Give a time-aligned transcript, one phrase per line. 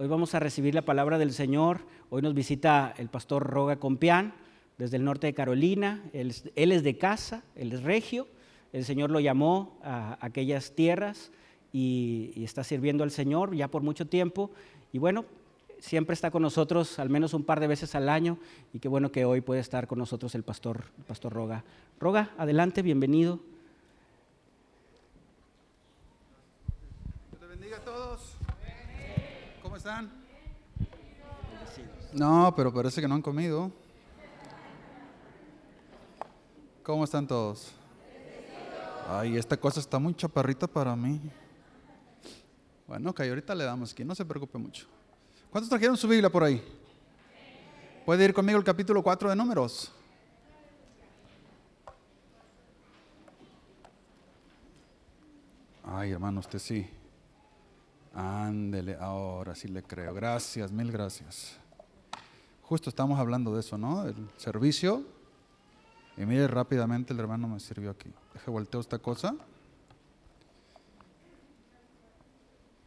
[0.00, 1.80] Hoy vamos a recibir la palabra del Señor.
[2.08, 4.32] Hoy nos visita el pastor Roga Compián
[4.76, 6.04] desde el norte de Carolina.
[6.12, 8.28] Él, es de casa, él es regio.
[8.72, 11.32] El Señor lo llamó a aquellas tierras
[11.72, 14.52] y, está sirviendo al Señor ya por mucho tiempo.
[14.92, 15.24] Y bueno,
[15.80, 18.38] siempre está con nosotros al menos un par de veces al año
[18.72, 21.64] y qué bueno que hoy puede estar con nosotros el pastor, pastor Roga.
[21.98, 23.40] Roga, adelante, bienvenido.
[27.32, 28.38] Dios te bendiga a todos.
[29.68, 29.76] ¿Cómo
[32.12, 33.70] No, pero parece que no han comido.
[36.82, 37.72] ¿Cómo están todos?
[39.08, 41.20] Ay, esta cosa está muy chaparrita para mí.
[42.86, 44.86] Bueno, ok, ahorita le damos aquí, no se preocupe mucho.
[45.50, 46.62] ¿Cuántos trajeron su Biblia por ahí?
[48.04, 49.92] ¿Puede ir conmigo al capítulo 4 de Números?
[55.84, 56.88] Ay, hermano, usted sí.
[58.18, 60.12] Ándele, ahora sí le creo.
[60.12, 61.56] Gracias, mil gracias.
[62.62, 64.08] Justo estamos hablando de eso, ¿no?
[64.08, 65.04] El servicio.
[66.16, 68.10] Y mire rápidamente, el hermano me sirvió aquí.
[68.34, 69.36] Deje volteo esta cosa.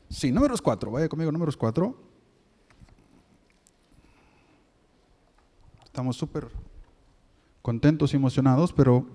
[0.09, 0.91] Sí, números cuatro.
[0.91, 1.95] Vaya conmigo, números cuatro.
[5.85, 6.49] Estamos súper
[7.61, 9.07] contentos y emocionados, pero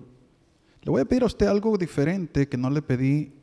[0.81, 3.36] le voy a pedir a usted algo diferente que no le pedí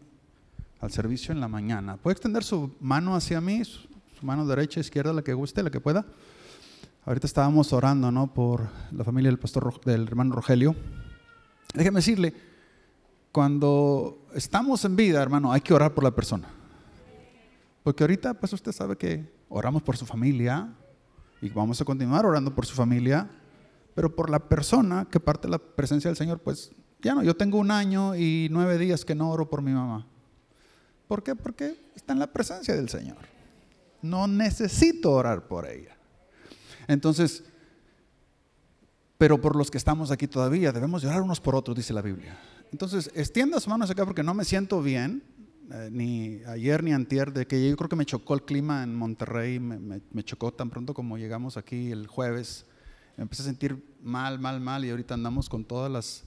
[0.85, 1.97] al servicio en la mañana.
[1.97, 3.65] ¿Puede extender su mano hacia mí?
[3.65, 3.87] Su
[4.23, 6.05] mano derecha, izquierda, la que guste, la que pueda.
[7.07, 8.33] Ahorita estábamos orando, ¿no?
[8.33, 10.75] Por la familia del pastor, del hermano Rogelio.
[11.75, 12.35] Déjeme decirle,
[13.33, 16.49] cuando estamos en vida, hermano, hay que orar por la persona.
[17.83, 20.73] Porque ahorita, pues usted sabe que oramos por su familia
[21.43, 23.29] y vamos a continuar orando por su familia,
[23.95, 27.37] pero por la persona que parte de la presencia del Señor, pues ya no, yo
[27.37, 30.07] tengo un año y nueve días que no oro por mi mamá.
[31.09, 31.35] ¿Por qué?
[31.35, 33.19] Porque está en la presencia del Señor.
[34.03, 35.97] No necesito orar por ella.
[36.89, 37.45] Entonces,
[39.19, 42.39] pero por los que estamos aquí todavía, debemos orar unos por otros, dice la Biblia.
[42.73, 45.23] Entonces, extienda sus manos acá porque no me siento bien,
[45.71, 48.95] eh, ni ayer ni antier, de que yo creo que me chocó el clima en
[48.95, 52.67] Monterrey, me, me, me chocó tan pronto como llegamos aquí el jueves.
[53.17, 56.25] Me empecé a sentir mal, mal, mal y ahorita andamos con todas las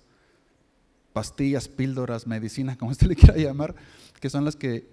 [1.17, 3.73] pastillas, píldoras, medicinas, como usted le quiera llamar,
[4.19, 4.87] que son las que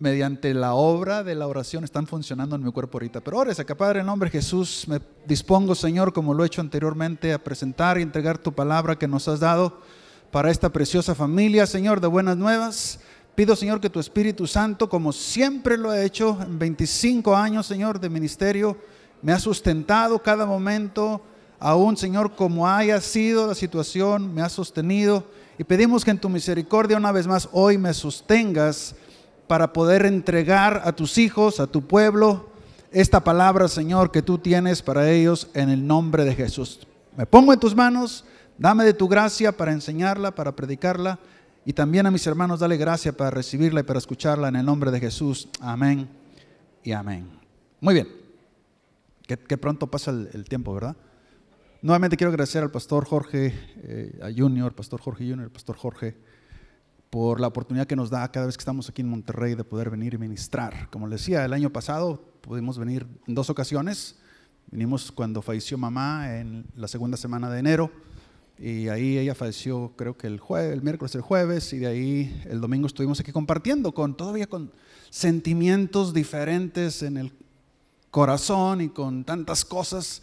[0.00, 3.20] mediante la obra de la oración están funcionando en mi cuerpo ahorita.
[3.20, 6.60] Pero ahora, acá, Padre, en nombre de Jesús, me dispongo, Señor, como lo he hecho
[6.60, 9.78] anteriormente, a presentar y entregar tu palabra que nos has dado
[10.32, 12.98] para esta preciosa familia, Señor, de buenas nuevas.
[13.36, 18.00] Pido, Señor, que tu Espíritu Santo, como siempre lo he hecho en 25 años, Señor,
[18.00, 18.76] de ministerio,
[19.22, 21.22] me ha sustentado cada momento,
[21.60, 25.24] aún, Señor, como haya sido la situación, me ha sostenido
[25.62, 28.96] y pedimos que en tu misericordia una vez más hoy me sostengas
[29.46, 32.50] para poder entregar a tus hijos, a tu pueblo,
[32.90, 36.84] esta palabra, Señor, que tú tienes para ellos en el nombre de Jesús.
[37.16, 38.24] Me pongo en tus manos,
[38.58, 41.20] dame de tu gracia para enseñarla, para predicarla,
[41.64, 44.90] y también a mis hermanos dale gracia para recibirla y para escucharla en el nombre
[44.90, 45.48] de Jesús.
[45.60, 46.08] Amén
[46.82, 47.30] y amén.
[47.80, 48.08] Muy bien,
[49.28, 50.96] que, pronto pasa el, el tiempo, ¿verdad?
[51.82, 56.16] Nuevamente quiero agradecer al pastor Jorge, eh, a Junior, pastor Jorge Junior, pastor Jorge,
[57.10, 59.90] por la oportunidad que nos da cada vez que estamos aquí en Monterrey de poder
[59.90, 60.88] venir y ministrar.
[60.90, 64.14] Como les decía, el año pasado pudimos venir en dos ocasiones.
[64.70, 67.90] Vinimos cuando falleció mamá en la segunda semana de enero
[68.60, 72.42] y ahí ella falleció creo que el, jueves, el miércoles, el jueves y de ahí
[72.48, 74.70] el domingo estuvimos aquí compartiendo con todavía con
[75.10, 77.32] sentimientos diferentes en el
[78.12, 80.22] corazón y con tantas cosas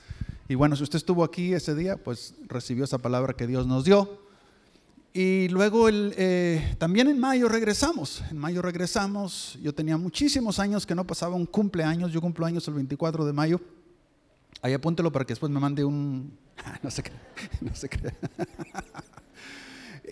[0.49, 3.85] y bueno, si usted estuvo aquí ese día, pues recibió esa palabra que Dios nos
[3.85, 4.19] dio.
[5.13, 8.23] Y luego el, eh, también en mayo regresamos.
[8.31, 9.59] En mayo regresamos.
[9.61, 12.11] Yo tenía muchísimos años que no pasaba un cumpleaños.
[12.11, 13.61] Yo cumplo años el 24 de mayo.
[14.63, 16.35] Ahí apúntelo para que después me mande un...
[16.81, 17.11] no sé qué.
[17.61, 18.11] No sé qué.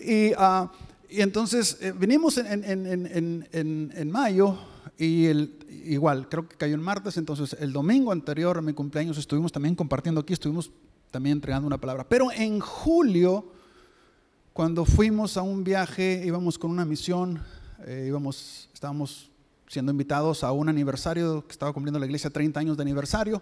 [0.00, 0.70] y, uh,
[1.10, 4.56] y, entonces eh, vinimos en, en, en, en mayo
[4.98, 9.16] y el, igual, creo que cayó el martes, entonces el domingo anterior a mi cumpleaños
[9.16, 10.72] estuvimos también compartiendo aquí, estuvimos
[11.12, 12.08] también entregando una palabra.
[12.08, 13.52] Pero en julio,
[14.52, 17.40] cuando fuimos a un viaje, íbamos con una misión,
[17.86, 19.30] eh, íbamos, estábamos
[19.68, 23.40] siendo invitados a un aniversario que estaba cumpliendo la iglesia 30 años de aniversario.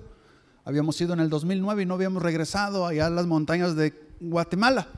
[0.64, 4.88] Habíamos ido en el 2009 y no habíamos regresado allá a las montañas de Guatemala.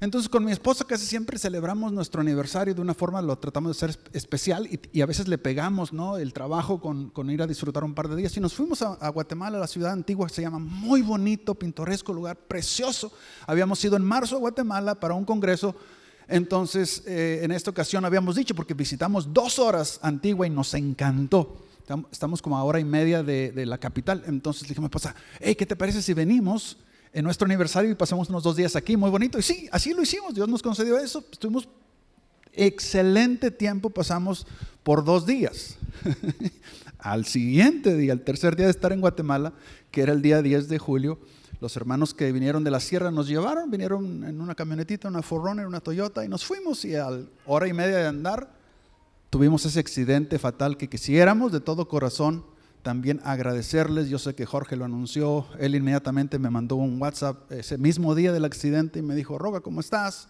[0.00, 3.86] Entonces con mi esposa casi siempre celebramos nuestro aniversario de una forma, lo tratamos de
[3.86, 6.18] hacer especial y, a veces le pegamos ¿no?
[6.18, 8.36] el trabajo con, con, ir a disfrutar un par de días.
[8.36, 12.36] Y nos fuimos a, a, Guatemala, la ciudad antigua, se llama muy bonito, pintoresco, lugar
[12.36, 13.12] precioso.
[13.46, 15.74] Habíamos ido en marzo a Guatemala para un congreso.
[16.28, 21.62] Entonces eh, en esta ocasión habíamos dicho, porque visitamos dos horas Antigua y nos encantó.
[22.10, 24.24] Estamos como a hora y media de, la capital.
[24.26, 26.78] Entonces le dije a mi esposa, hey, ¿qué te parece si venimos
[27.16, 28.94] en nuestro aniversario y pasamos unos dos días aquí?
[28.94, 29.38] Muy bonito.
[29.38, 30.34] Y sí, así lo hicimos.
[30.34, 31.24] Dios nos concedió eso.
[31.32, 31.66] Estuvimos
[32.52, 34.46] excelente tiempo, pasamos
[34.82, 35.78] por dos días.
[36.98, 39.54] al siguiente día, el tercer día de estar en Guatemala,
[39.90, 41.18] que era el día 10 de julio,
[41.62, 45.66] los hermanos que vinieron de la sierra nos llevaron, vinieron en una camionetita, una Forerunner,
[45.66, 47.08] una Toyota, y nos fuimos y a
[47.46, 48.50] hora y media de andar
[49.30, 52.44] tuvimos ese accidente fatal que quisiéramos de todo corazón
[52.86, 54.08] también agradecerles.
[54.08, 58.32] Yo sé que Jorge lo anunció, él inmediatamente me mandó un WhatsApp ese mismo día
[58.32, 60.28] del accidente y me dijo, Roga, ¿cómo estás?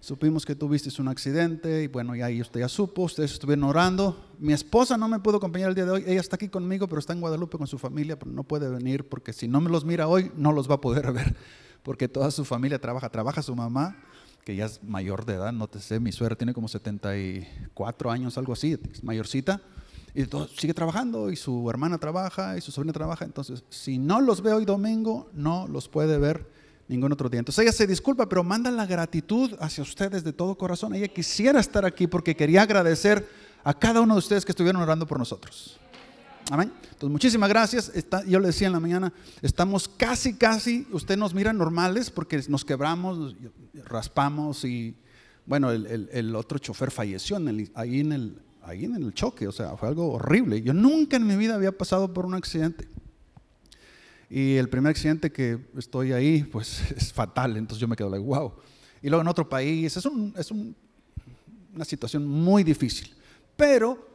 [0.00, 4.26] Supimos que tuviste un accidente y bueno, ya ahí usted ya supo, ustedes estuvieron orando.
[4.38, 6.98] Mi esposa no me pudo acompañar el día de hoy, ella está aquí conmigo, pero
[6.98, 9.86] está en Guadalupe con su familia, pero no puede venir porque si no me los
[9.86, 11.34] mira hoy, no los va a poder ver,
[11.82, 13.96] porque toda su familia trabaja, trabaja su mamá,
[14.44, 18.36] que ya es mayor de edad, no te sé, mi suegra tiene como 74 años,
[18.36, 19.62] algo así, es mayorcita,
[20.16, 24.20] y todo, sigue trabajando, y su hermana trabaja, y su sobrina trabaja, entonces si no
[24.20, 26.50] los ve hoy domingo, no los puede ver
[26.88, 27.40] ningún otro día.
[27.40, 30.94] Entonces ella se disculpa, pero manda la gratitud hacia ustedes de todo corazón.
[30.94, 33.28] Ella quisiera estar aquí porque quería agradecer
[33.62, 35.78] a cada uno de ustedes que estuvieron orando por nosotros.
[36.50, 36.72] Amén.
[36.84, 37.92] Entonces, muchísimas gracias.
[38.26, 42.64] yo le decía en la mañana, estamos casi, casi, usted nos mira normales porque nos
[42.64, 43.34] quebramos,
[43.84, 44.94] raspamos y,
[45.44, 47.36] bueno, el, otro chofer falleció
[47.74, 50.60] ahí, en el, ahí en el choque, o sea, fue algo horrible.
[50.60, 52.88] Yo nunca en mi vida había pasado por un accidente.
[54.28, 58.24] Y el primer accidente que estoy ahí, pues es fatal, entonces yo me quedo like,
[58.24, 58.52] wow.
[59.02, 60.04] Y luego en otro país, es,
[60.36, 63.14] es una situación muy difícil.
[63.56, 64.06] Pero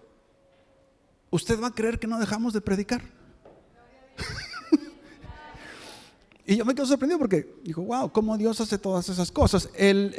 [1.29, 3.01] usted va a creer que no dejamos de predicar.
[6.51, 9.69] Y yo me quedo sorprendido porque digo, wow, ¿cómo Dios hace todas esas cosas?
[9.73, 10.13] El,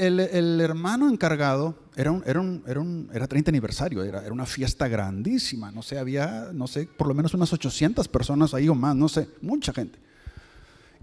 [0.62, 2.82] hermano encargado era, un, era, un, era,
[3.12, 7.12] era 30 aniversario, era, era, una fiesta grandísima, no sé, había, no sé, por lo
[7.12, 9.98] menos unas 800 personas ahí o más, no sé, mucha gente.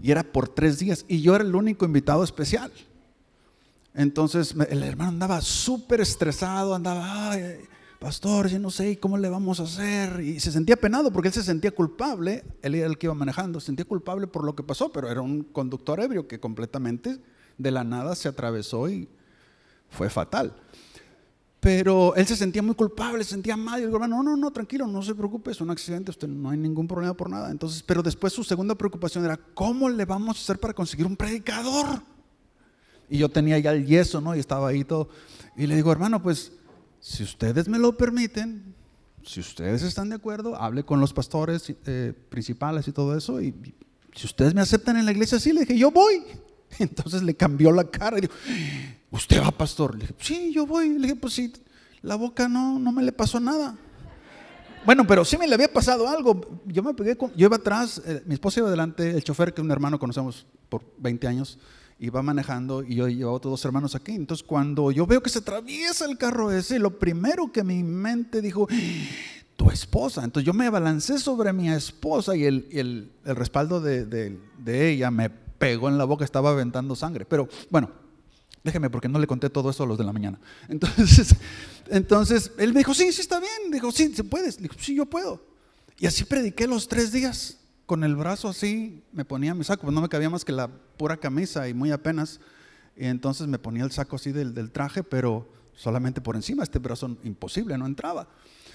[0.02, 2.72] Y era por tres días y yo era el único invitado especial.
[3.94, 7.36] Entonces el hermano andaba súper estresado, andaba,
[8.00, 10.20] pastor, yo no sé cómo le vamos a hacer.
[10.20, 13.60] Y se sentía penado porque él se sentía culpable, él era el que iba manejando,
[13.60, 17.18] se sentía culpable por lo que pasó, pero era un conductor ebrio que completamente
[17.58, 19.06] de la nada se atravesó y
[19.90, 20.56] fue fatal.
[21.60, 23.80] Pero él se sentía muy culpable, se sentía mal.
[23.80, 26.56] Y el hermano, no, no, tranquilo, no se preocupe, es un accidente, usted no hay
[26.56, 27.50] ningún problema por nada.
[27.50, 31.16] Entonces, pero después su segunda preocupación era, ¿cómo le vamos a hacer para conseguir un
[31.16, 32.02] predicador?
[33.10, 34.34] Y yo tenía ya el yeso, ¿no?
[34.34, 35.10] Y estaba ahí todo.
[35.54, 36.52] Y le digo, hermano, pues
[37.00, 38.74] si ustedes me lo permiten,
[39.24, 43.40] si ustedes están de acuerdo, hable con los pastores eh, principales y todo eso.
[43.40, 43.54] Y,
[44.14, 46.22] si ustedes me aceptan en la iglesia, sí, le dije, yo voy.
[46.78, 48.34] Entonces le cambió la cara y dijo,
[49.10, 49.94] ¿usted va, pastor?
[49.94, 50.90] Le dije, sí, yo voy.
[50.90, 51.52] Le dije, pues sí,
[52.02, 53.76] la boca no, no me le pasó nada.
[54.84, 56.60] Bueno, pero sí me le había pasado algo.
[56.66, 59.60] Yo me pegué con, yo iba atrás, eh, mi esposa iba adelante, el chofer, que
[59.60, 61.58] es un hermano conocemos por 20 años,
[62.00, 64.12] iba manejando y yo llevaba otros dos hermanos aquí.
[64.12, 68.40] Entonces, cuando yo veo que se atraviesa el carro ese, lo primero que mi mente
[68.40, 68.66] dijo,
[69.56, 70.24] tu esposa.
[70.24, 75.10] Entonces, yo me abalancé sobre mi esposa y el, el, el respaldo de, de, ella
[75.10, 77.26] me pegó en la boca, estaba aventando sangre.
[77.26, 77.90] Pero bueno,
[78.64, 80.40] déjeme porque no le conté todo eso a los de la mañana.
[80.68, 81.36] Entonces,
[81.90, 83.70] entonces él me dijo, sí, sí está bien.
[83.70, 84.50] Dijo, sí, se puede.
[84.52, 85.44] Dijo, sí, yo puedo.
[85.98, 87.58] Y así prediqué los tres días
[87.90, 90.68] con el brazo así, me ponía mi saco, pues no me cabía más que la
[90.68, 92.38] pura camisa y muy apenas.
[92.96, 97.16] Y entonces me ponía el saco así del, traje, pero solamente por encima, este brazo
[97.24, 98.28] imposible, no entraba.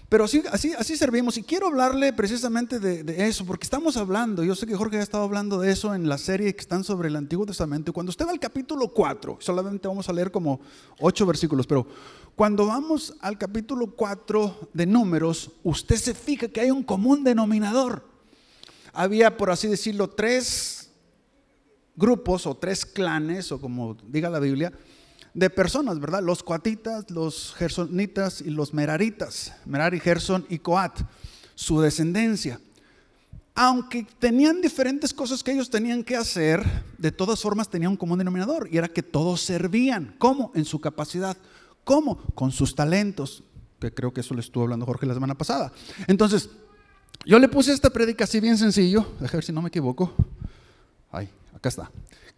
[0.10, 1.38] Pero así, así, servimos.
[1.38, 5.24] Y quiero hablarle precisamente de, eso, porque estamos hablando, yo sé que Jorge ha estado
[5.24, 7.94] hablando de eso en la serie que están sobre el Antiguo Testamento.
[7.94, 10.60] Cuando usted va al capítulo 4, solamente vamos a leer como
[11.00, 11.88] 8 versículos, pero
[12.36, 18.15] cuando vamos al capítulo 4 de números, usted se fija que hay un común denominador
[18.96, 20.90] había, por así decirlo, tres
[21.96, 24.72] grupos o tres clanes, o como diga la Biblia,
[25.34, 26.24] de personas, ¿verdad?
[26.24, 31.02] Los coatitas, los gersonitas y los meraritas, Merari, Gerson y Coat,
[31.56, 32.60] su descendencia.
[33.54, 36.66] Aunque tenían diferentes cosas que ellos tenían que hacer,
[36.98, 40.16] de todas formas tenían un común denominador y era que todos servían.
[40.18, 40.52] ¿Cómo?
[40.56, 41.38] En su capacidad.
[41.86, 42.18] ¿Cómo?
[42.34, 43.44] Con sus talentos,
[43.80, 45.72] que creo que eso le estuvo hablando Jorge la semana pasada.
[46.08, 46.50] Entonces,
[47.26, 50.14] yo le puse esta predica así bien sencillo, déjame ver si no me equivoco.
[51.12, 51.92] Ay, acá está.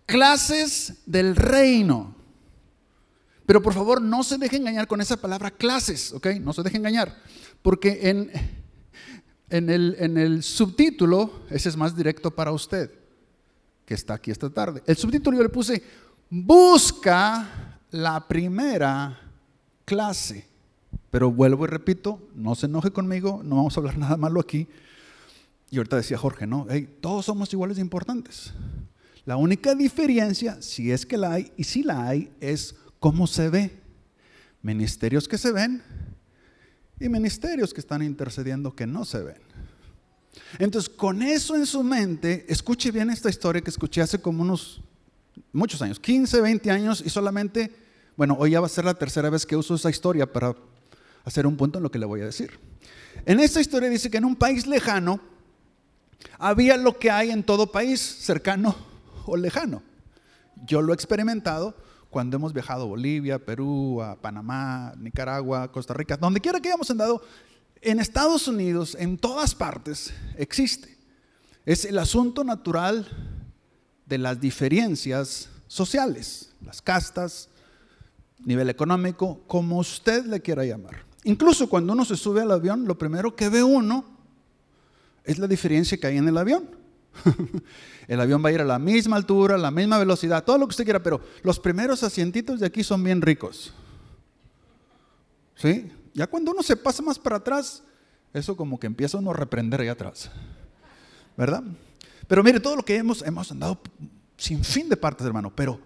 [0.06, 2.16] Clases del reino.
[3.46, 6.28] Pero por favor, no se deje engañar con esa palabra clases, ¿ok?
[6.42, 7.18] No se deje engañar.
[7.62, 8.32] Porque en,
[9.50, 12.92] en, el, en el subtítulo, ese es más directo para usted,
[13.86, 14.84] que está aquí esta tarde.
[14.86, 15.82] El subtítulo yo le puse,
[16.30, 19.18] busca la primera
[19.86, 20.46] clase.
[21.12, 24.68] Pero vuelvo y repito, no se enoje conmigo, no vamos a hablar nada malo aquí.
[25.70, 26.66] Y ahorita decía Jorge, no,
[27.02, 28.54] todos somos iguales de importantes.
[29.26, 33.50] La única diferencia, si es que la hay, y si la hay, es cómo se
[33.50, 33.72] ve.
[34.62, 35.84] Ministerios que se ven
[37.00, 39.42] y ministerios que están intercediendo que no se ven.
[40.60, 44.82] Entonces, con eso en su mente, escuche bien esta historia que escuché hace como unos
[45.52, 47.72] muchos años, 15, 20 años, y solamente,
[48.16, 50.56] bueno, hoy ya va a ser la tercera vez que uso esa historia para
[51.28, 52.58] hacer un punto en lo que le voy a decir.
[53.26, 55.20] En esta historia dice que en un país lejano
[56.40, 58.76] había lo que hay en todo país, cercano
[59.26, 59.84] o lejano.
[60.66, 61.76] Yo lo he experimentado
[62.10, 66.90] cuando hemos viajado a Bolivia, Perú, a Panamá, Nicaragua, Costa Rica, donde quiera que hayamos
[66.90, 67.22] andado,
[67.82, 70.98] en Estados Unidos, en todas partes, existe.
[71.66, 73.06] Es el asunto natural
[74.06, 77.50] de las diferencias sociales, las castas,
[78.40, 81.07] nivel económico, como usted le quiera llamar.
[81.28, 84.06] Incluso cuando uno se sube al avión, lo primero que ve uno
[85.26, 86.70] es la diferencia que hay en el avión.
[88.08, 90.66] el avión va a ir a la misma altura, a la misma velocidad, todo lo
[90.66, 93.74] que usted quiera, pero los primeros asientitos de aquí son bien ricos.
[95.56, 95.92] ¿Sí?
[96.14, 97.84] Ya cuando uno se pasa más para atrás,
[98.34, 100.32] eso como que empieza uno a reprender ahí atrás.
[101.36, 101.62] ¿Verdad?
[102.26, 103.82] Pero mire, todo lo que hemos, hemos andado
[104.38, 105.78] sin fin de partes, hermano, pero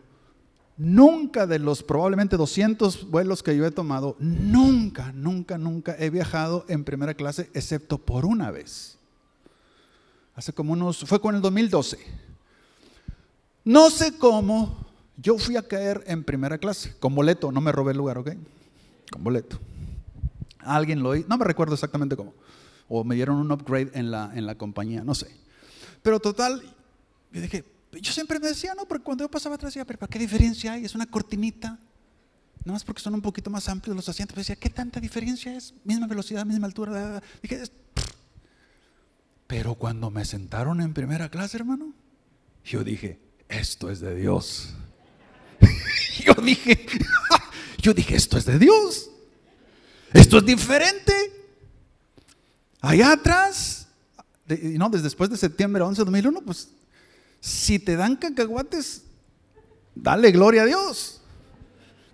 [0.83, 6.65] Nunca de los probablemente 200 vuelos que yo he tomado, nunca, nunca, nunca he viajado
[6.69, 8.97] en primera clase excepto por una vez.
[10.33, 11.99] Hace como unos, fue con el 2012.
[13.63, 17.91] No sé cómo, yo fui a caer en primera clase, con boleto, no me robé
[17.91, 18.31] el lugar, ¿ok?
[19.11, 19.59] Con boleto.
[20.57, 22.33] Alguien lo hizo, no me recuerdo exactamente cómo.
[22.89, 25.27] O me dieron un upgrade en la, en la compañía, no sé.
[26.01, 26.63] Pero total,
[27.31, 27.65] yo dije,
[27.99, 30.85] yo siempre me decía, no, porque cuando yo pasaba atrás decía, pero ¿qué diferencia hay?
[30.85, 31.79] Es una cortinita.
[32.63, 34.33] Nada más porque son un poquito más amplios los asientos.
[34.33, 35.73] Pero decía, ¿qué tanta diferencia es?
[35.83, 37.21] Misma velocidad, misma altura.
[37.41, 37.63] Dije,
[39.47, 41.93] pero cuando me sentaron en primera clase, hermano,
[42.63, 43.19] yo dije,
[43.49, 44.69] esto es de Dios.
[46.23, 46.85] yo dije,
[47.79, 49.09] yo dije, esto es de Dios.
[50.13, 51.13] Esto es diferente.
[52.79, 53.87] Allá atrás,
[54.47, 56.69] no, desde después de septiembre 11 de 2001, pues
[57.41, 59.03] si te dan cacahuates,
[59.95, 61.21] dale gloria a Dios.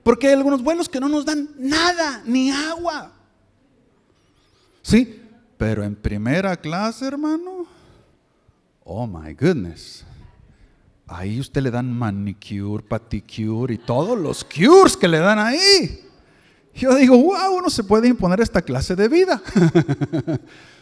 [0.02, 3.12] Porque hay algunos vuelos que no nos dan nada, ni agua.
[4.82, 5.22] Sí,
[5.58, 7.68] pero en primera clase, hermano,
[8.86, 10.06] oh my goodness.
[11.08, 16.06] Ahí usted le dan manicure, paticure y todos los cures que le dan ahí.
[16.74, 19.42] Yo digo, wow, uno se puede imponer esta clase de vida.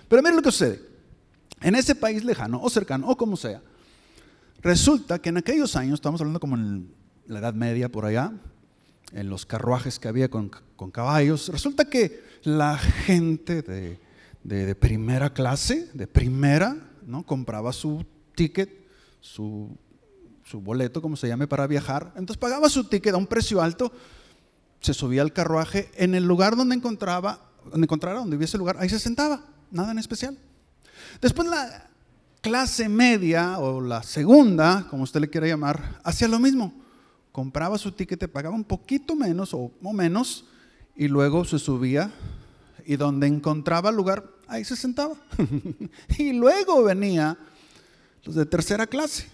[0.08, 0.82] pero mire lo que sucede.
[1.62, 3.62] En ese país lejano o cercano o como sea,
[4.62, 6.94] Resulta que en aquellos años, estamos hablando como en
[7.28, 8.34] la Edad Media por allá,
[9.12, 10.50] en los carruajes que había con,
[10.92, 17.26] caballos, resulta que la gente de, primera clase, de primera, ¿no?
[17.26, 18.70] compraba su ticket,
[19.22, 19.78] su,
[20.54, 22.14] boleto, como se llame, para viajar.
[22.16, 23.92] Entonces pagaba su ticket a un precio alto,
[24.80, 28.90] se subía al carruaje, en el lugar donde encontraba, donde encontrara, donde hubiese lugar, ahí
[28.90, 30.38] se sentaba, nada en especial.
[31.22, 31.90] Después la,
[32.46, 36.72] clase media o la segunda, como usted le quiera llamar, hacía lo mismo.
[37.32, 40.46] Compraba su ticket, pagaba un poquito menos o, menos
[40.96, 42.12] y luego se subía
[42.86, 45.16] y donde encontraba lugar, ahí se sentaba.
[46.20, 47.36] y luego venía
[48.24, 49.28] los de tercera clase.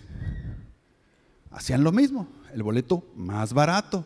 [1.52, 4.06] Hacían lo mismo, el boleto más barato.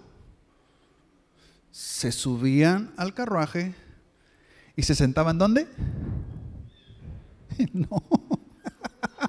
[1.70, 3.76] Se subían al carruaje
[4.76, 5.68] y se sentaban ¿dónde?
[7.72, 8.02] no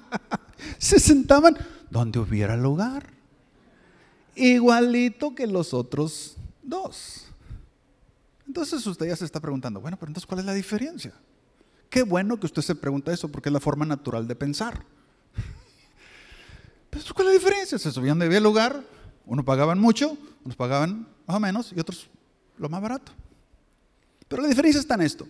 [0.77, 1.57] se sentaban
[1.89, 3.09] donde hubiera lugar.
[4.35, 7.25] Igualito que los otros dos.
[8.45, 11.13] Entonces usted ya se está preguntando, bueno, pero entonces ¿cuál es la diferencia?
[11.89, 14.83] Qué bueno que usted se pregunta eso porque es la forma natural de pensar.
[16.89, 17.79] Pero ¿cuál es la diferencia?
[17.79, 18.83] Se subían de había lugar,
[19.25, 22.09] unos pagaban mucho, unos pagaban más o menos y otros
[22.57, 23.13] lo más barato.
[24.27, 25.27] Pero la diferencia está en esto.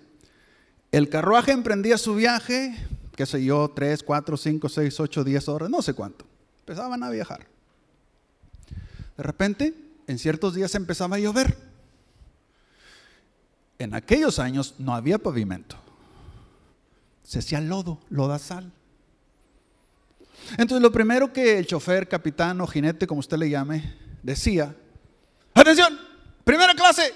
[0.92, 2.76] El carruaje emprendía su viaje
[3.18, 6.24] qué sé yo, 3, 4, 5, 6, 8, 10 horas, no sé cuánto.
[6.60, 7.48] Empezaban a viajar.
[9.18, 9.74] De repente,
[10.06, 11.58] en ciertos días empezaba a llover.
[13.80, 15.78] En aquellos años no había pavimento.
[17.24, 18.72] Se hacía lodo, lodazal.
[20.52, 24.76] Entonces lo primero que el chofer, capitán o jinete, como usted le llame, decía,
[25.56, 25.98] atención,
[26.44, 27.16] primera clase,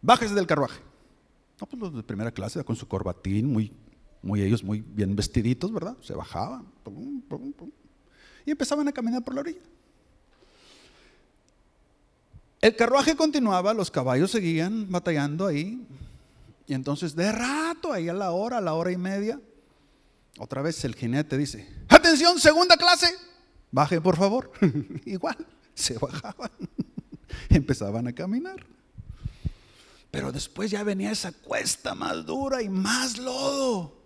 [0.00, 0.80] bájese del carruaje.
[1.60, 3.72] No, pues los de primera clase, con su corbatín, muy
[4.22, 5.96] muy ellos muy bien vestiditos, ¿verdad?
[6.00, 6.66] Se bajaban
[8.44, 9.60] y empezaban a caminar por la orilla.
[12.60, 15.84] El carruaje continuaba, los caballos seguían batallando ahí.
[16.66, 19.40] Y entonces de rato, ahí a la hora, a la hora y media,
[20.38, 23.08] otra vez el jinete dice, atención, segunda clase,
[23.72, 24.52] baje por favor.
[25.04, 25.36] Igual,
[25.74, 26.50] se bajaban,
[27.48, 28.64] empezaban a caminar.
[30.12, 34.01] Pero después ya venía esa cuesta más dura y más lodo.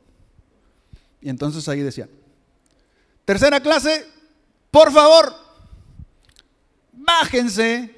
[1.26, 2.08] Y entonces ahí decían,
[3.24, 4.06] tercera clase,
[4.70, 5.34] por favor,
[6.92, 7.92] bájense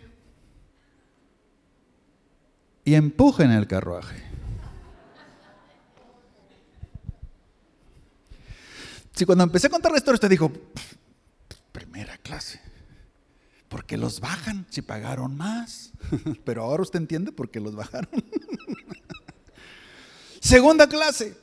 [2.85, 4.25] y empujen el carruaje.
[9.13, 10.51] Si cuando empecé a contar la historia usted dijo,
[11.71, 12.63] primera clase,
[13.69, 15.93] ¿por qué los bajan si pagaron más?
[16.47, 18.09] Pero ahora usted entiende por qué los bajaron.
[20.41, 21.37] Segunda clase,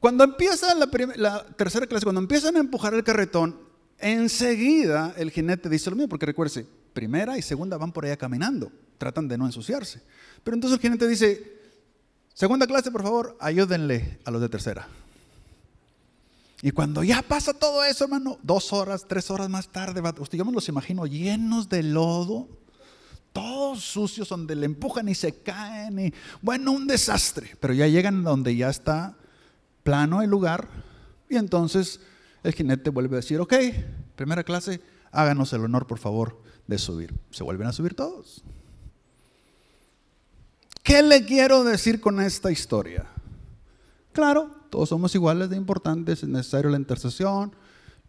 [0.00, 3.58] cuando empieza la, la, tercera clase, cuando empiezan a empujar el carretón,
[3.98, 8.70] enseguida el jinete dice lo mismo, porque recuerde, primera y segunda van por allá caminando,
[8.98, 10.02] tratan de no ensuciarse.
[10.44, 11.60] Pero entonces el jinete dice,
[12.34, 14.88] segunda clase, por favor, ayúdenle a los de tercera.
[16.62, 20.44] Y cuando ya pasa todo eso, hermano, dos horas, tres horas más tarde, usted, yo
[20.44, 22.48] me los imagino llenos de lodo,
[23.32, 27.54] todos sucios, donde le empujan y se caen, y bueno, un desastre.
[27.60, 29.16] Pero ya llegan donde ya está
[29.86, 30.68] plano el lugar,
[31.30, 32.00] y entonces
[32.42, 33.54] el jinete vuelve a decir, ok,
[34.16, 34.80] primera clase,
[35.12, 37.14] háganos el honor, por favor, de subir.
[37.30, 38.42] Se vuelven a subir todos.
[40.82, 43.06] ¿Qué le quiero decir con esta historia?
[44.12, 47.54] Claro, todos somos iguales de importantes, es necesario la intercesión,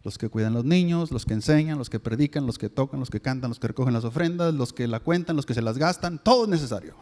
[0.02, 3.10] los que cuidan los niños, los que enseñan, los que predican, los que tocan, los
[3.10, 5.78] que cantan, los que recogen las ofrendas, los que la cuentan, los que se las
[5.78, 6.94] gastan, todo es necesario.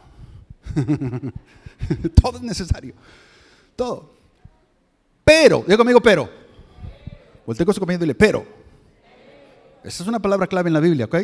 [2.22, 2.94] todo es necesario.
[3.74, 4.15] Todo.
[5.26, 6.30] Pero, diga conmigo, pero.
[7.44, 8.46] Volteo con su compañero y dile, pero.
[9.82, 11.16] Esa es una palabra clave en la Biblia, ¿ok?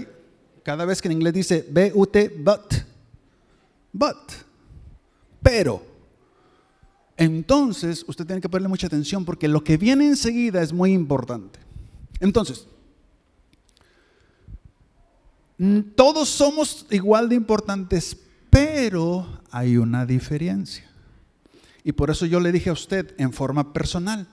[0.65, 2.75] Cada vez que en inglés dice B-U-T, but.
[3.93, 4.33] But.
[5.41, 5.87] Pero.
[7.17, 11.61] Entonces, usted tiene que ponerle mucha atención porque lo que viene enseguida es muy importante.
[12.19, 12.67] Entonces,
[15.95, 18.17] todos somos igual de importantes,
[18.51, 20.92] pero hay una diferencia.
[21.85, 24.29] Y por eso yo le dije a usted en forma personal,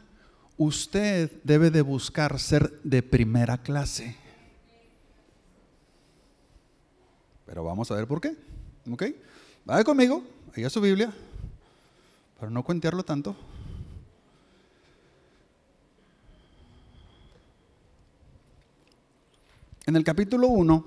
[0.58, 4.16] usted debe de buscar ser de primera clase.
[7.46, 8.36] Pero vamos a ver por qué.
[8.92, 9.04] ¿Ok?
[9.66, 10.24] Vaya conmigo,
[10.56, 11.12] ahí a su Biblia,
[12.40, 13.36] para no cuentearlo tanto.
[19.86, 20.86] En el capítulo 1,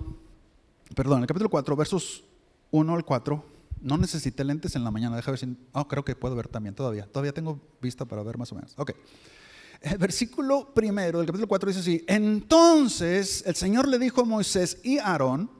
[0.94, 2.22] perdón, en el capítulo 4, versos
[2.70, 3.51] 1 al 4,
[3.82, 5.56] no necesité lentes en la mañana, déjame ver si...
[5.72, 7.06] Oh, creo que puedo ver también todavía.
[7.06, 8.74] Todavía tengo vista para ver más o menos.
[8.76, 8.92] Ok.
[9.82, 14.78] El versículo primero del capítulo 4 dice así, entonces el Señor le dijo a Moisés
[14.84, 15.50] y Aarón,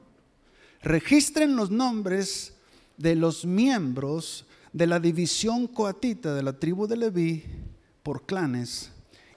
[0.81, 2.53] registren los nombres
[2.95, 7.43] de los miembros de la división coatita de la tribu de Leví
[8.01, 8.91] por clanes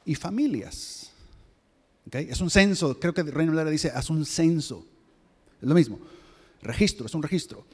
[0.04, 1.10] y familias.
[2.12, 4.86] Es un censo, creo que Reino Valera dice, haz un censo.
[5.60, 5.98] Es lo mismo,
[6.62, 7.66] registro, es un registro.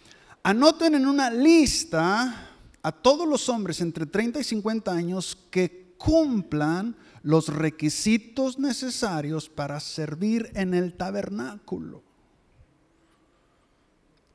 [0.44, 2.50] Anoten en una lista
[2.82, 9.78] a todos los hombres entre 30 y 50 años que cumplan los requisitos necesarios para
[9.78, 12.02] servir en el tabernáculo.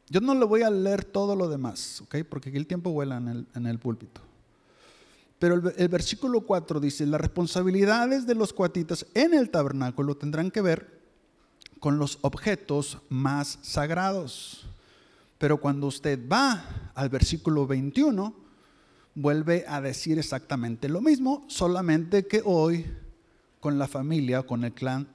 [0.10, 2.20] Yo no le voy a leer todo lo demás, ¿ok?
[2.30, 4.22] Porque aquí el tiempo vuela en el, púlpito.
[5.38, 10.52] Pero el, el, versículo 4 dice, las responsabilidades de los cuatitas en el tabernáculo tendrán
[10.52, 11.02] que ver
[11.82, 14.66] con los objetos más sagrados.
[15.38, 18.34] Pero cuando usted va al versículo 21,
[19.16, 22.86] vuelve a decir exactamente lo mismo, solamente que hoy
[23.60, 25.08] con la familia, con el clan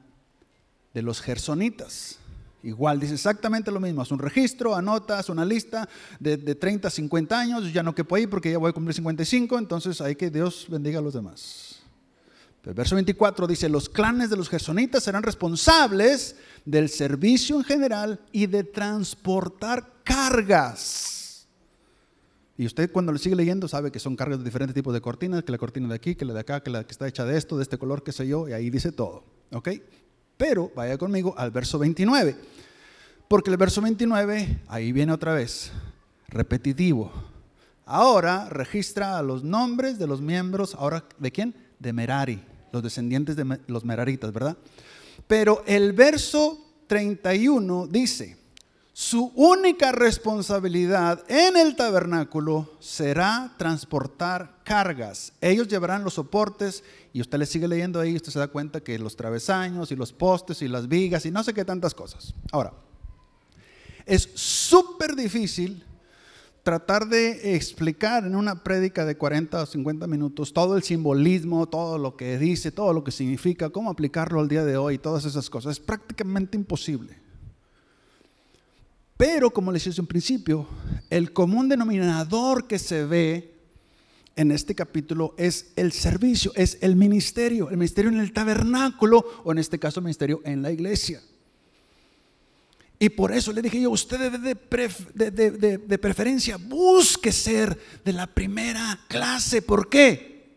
[0.92, 2.18] de los gersonitas.
[2.64, 5.88] Igual dice exactamente lo mismo, haz un registro, anotas una lista
[6.20, 8.94] de, de 30 a 50 años, ya no quepo ahí porque ya voy a cumplir
[8.94, 11.71] 55, entonces hay que Dios bendiga a los demás.
[12.64, 18.20] El verso 24 dice, los clanes de los gersonitas serán responsables del servicio en general
[18.30, 21.48] y de transportar cargas.
[22.56, 25.42] Y usted cuando le sigue leyendo sabe que son cargas de diferentes tipos de cortinas,
[25.42, 27.36] que la cortina de aquí, que la de acá, que la que está hecha de
[27.36, 29.24] esto, de este color, qué sé yo, y ahí dice todo.
[29.52, 29.70] ¿Ok?
[30.36, 32.36] Pero vaya conmigo al verso 29.
[33.26, 35.72] Porque el verso 29, ahí viene otra vez,
[36.28, 37.10] repetitivo.
[37.86, 41.54] Ahora registra los nombres de los miembros, ahora ¿de quién?
[41.80, 44.56] De Merari los descendientes de los meraritas, ¿verdad?
[45.26, 48.36] Pero el verso 31 dice,
[48.94, 55.32] su única responsabilidad en el tabernáculo será transportar cargas.
[55.40, 58.98] Ellos llevarán los soportes y usted le sigue leyendo ahí, usted se da cuenta que
[58.98, 62.34] los travesaños y los postes y las vigas y no sé qué tantas cosas.
[62.50, 62.72] Ahora,
[64.04, 65.84] Es súper difícil
[66.62, 71.98] tratar de explicar en una prédica de 40 o 50 minutos todo el simbolismo, todo
[71.98, 75.50] lo que dice, todo lo que significa, cómo aplicarlo al día de hoy, todas esas
[75.50, 75.78] cosas.
[75.78, 77.16] Es prácticamente imposible.
[79.16, 80.66] Pero, como les dije en principio,
[81.10, 83.54] el común denominador que se ve
[84.34, 89.52] en este capítulo es el servicio, es el ministerio, el ministerio en el tabernáculo o
[89.52, 91.20] en este caso el ministerio en la iglesia.
[93.02, 94.54] Y por eso le dije yo, usted de,
[95.32, 99.60] de, de, preferencia busque ser de la primera clase.
[99.60, 100.56] ¿Por qué?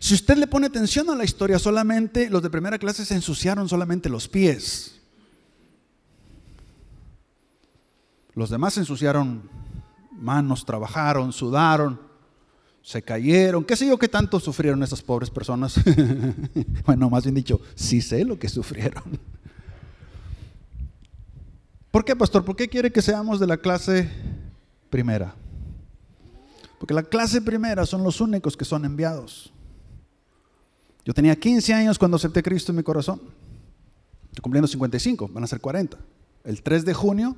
[0.00, 3.68] Si usted le pone atención a la historia, solamente los de primera clase se ensuciaron
[3.68, 4.96] solamente los pies.
[8.34, 9.48] Los demás se ensuciaron
[10.10, 12.00] manos, trabajaron, sudaron,
[12.82, 15.76] se cayeron, qué sé yo qué tanto sufrieron esas pobres personas.
[16.84, 19.20] bueno, más bien dicho, sí sé lo que sufrieron.
[21.92, 22.42] ¿Por qué, pastor?
[22.42, 24.10] ¿Por qué quiere que seamos de la clase
[24.88, 25.34] primera?
[26.78, 29.52] Porque la clase primera son los únicos que son enviados.
[31.04, 33.20] Yo tenía 15 años cuando acepté Cristo en mi corazón.
[34.30, 35.98] Estoy cumpliendo 55, van a ser 40.
[36.44, 37.36] El 3 de junio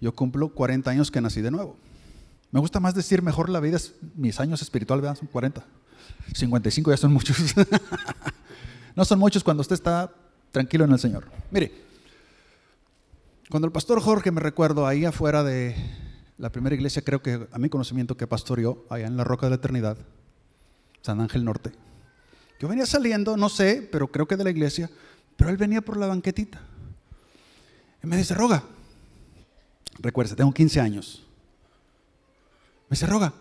[0.00, 1.76] yo cumplo 40 años que nací de nuevo.
[2.52, 3.78] Me gusta más decir mejor la vida,
[4.14, 5.64] mis años espirituales son 40.
[6.34, 7.36] 55 ya son muchos.
[8.94, 10.12] no son muchos cuando usted está
[10.52, 11.24] tranquilo en el Señor.
[11.50, 11.85] Mire,
[13.48, 15.76] cuando el pastor Jorge, me recuerdo, ahí afuera de
[16.38, 19.50] la primera iglesia, creo que a mi conocimiento que pastoreó, allá en la Roca de
[19.50, 19.96] la Eternidad,
[21.02, 21.72] San Ángel Norte.
[22.58, 24.90] Yo venía saliendo, no sé, pero creo que de la iglesia,
[25.36, 26.60] pero él venía por la banquetita.
[28.02, 28.64] Y me dice, Roga,
[29.98, 31.24] recuerde, tengo 15 años.
[32.88, 33.32] Me dice, Roga,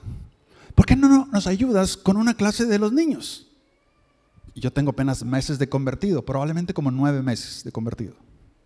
[0.75, 3.47] ¿por qué no nos ayudas con una clase de los niños?
[4.53, 8.15] Y yo tengo apenas meses de convertido, probablemente como nueve meses de convertido.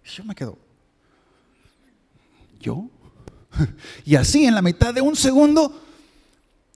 [0.06, 0.58] Y yo me quedo,
[2.60, 2.90] ¿Yo?
[4.06, 5.82] Y así en la mitad de un segundo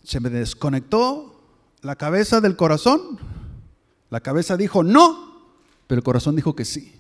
[0.04, 1.42] se me desconectó
[1.82, 3.20] la cabeza del corazón.
[4.10, 5.56] La cabeza dijo no,
[5.88, 6.94] pero el corazón dijo que sí.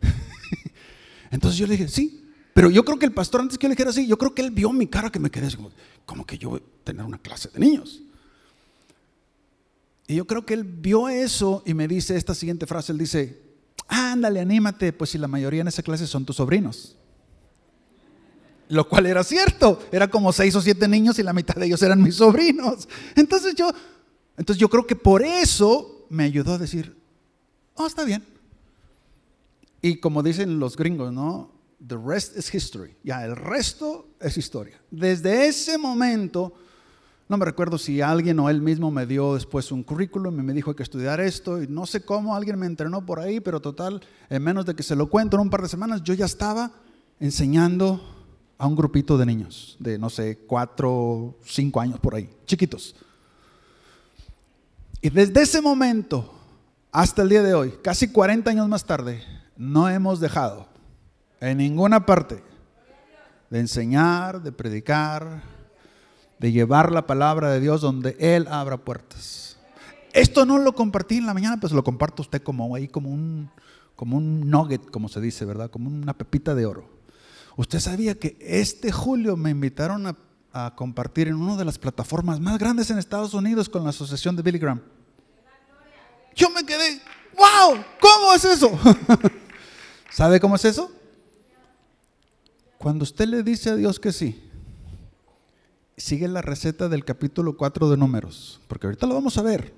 [1.30, 3.74] Entonces yo le dije, sí, pero yo creo que el pastor antes que yo le
[3.74, 5.70] dijera así, yo creo que él vio mi cara que me quedé así como,
[6.04, 8.02] como que yo voy a tener una clase de niños.
[10.06, 13.42] Y yo creo que él vio eso y me dice esta siguiente frase, él dice,
[13.88, 16.96] ándale, anímate, pues si la mayoría en esa clase son tus sobrinos.
[18.68, 19.80] Lo cual era cierto.
[19.92, 22.88] Era como seis o siete niños y la mitad de ellos eran mis sobrinos.
[23.16, 23.70] Entonces yo,
[24.36, 26.96] entonces yo creo que por eso me ayudó a decir,
[27.74, 28.24] oh, está bien.
[29.82, 31.50] Y como dicen los gringos, ¿no?
[31.86, 32.96] The rest is history.
[33.02, 34.80] Ya, el resto es historia.
[34.90, 36.54] Desde ese momento,
[37.28, 40.54] no me recuerdo si alguien o él mismo me dio después un currículum y me
[40.54, 41.62] dijo que estudiar esto.
[41.62, 44.00] Y no sé cómo alguien me entrenó por ahí, pero total,
[44.30, 46.70] en menos de que se lo cuento en un par de semanas, yo ya estaba
[47.20, 48.13] enseñando
[48.64, 52.96] a un grupito de niños, de no sé, cuatro, cinco años por ahí, chiquitos.
[55.02, 56.32] Y desde ese momento
[56.90, 59.22] hasta el día de hoy, casi 40 años más tarde,
[59.54, 60.66] no hemos dejado
[61.40, 62.42] en ninguna parte
[63.50, 65.42] de enseñar, de predicar,
[66.38, 69.58] de llevar la palabra de Dios donde Él abra puertas.
[70.14, 73.50] Esto no lo compartí en la mañana, pues lo comparto usted como ahí, como un,
[73.94, 75.70] como un nugget, como se dice, ¿verdad?
[75.70, 76.93] Como una pepita de oro.
[77.56, 80.16] Usted sabía que este julio me invitaron a,
[80.76, 84.42] compartir en una de las plataformas más grandes en Estados Unidos con la asociación de
[84.42, 84.80] Billy Graham.
[86.36, 87.00] Yo me quedé,
[87.36, 88.70] wow, ¿cómo es eso?
[90.12, 90.92] ¿Sabe cómo es eso?
[92.78, 94.48] Cuando usted le dice a Dios que sí,
[95.96, 99.74] sigue la receta del capítulo 4 de números, porque ahorita lo vamos a ver.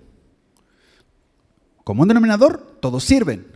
[1.85, 3.47] Como un denominador, todos sirven.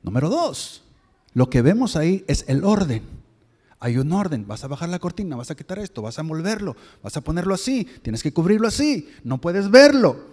[0.00, 0.81] Número dos,
[1.34, 3.02] lo que vemos ahí es el orden.
[3.80, 6.76] Hay un orden, vas a bajar la cortina, vas a quitar esto, vas a envolverlo,
[7.02, 10.32] vas a ponerlo así, tienes que cubrirlo así, no puedes verlo.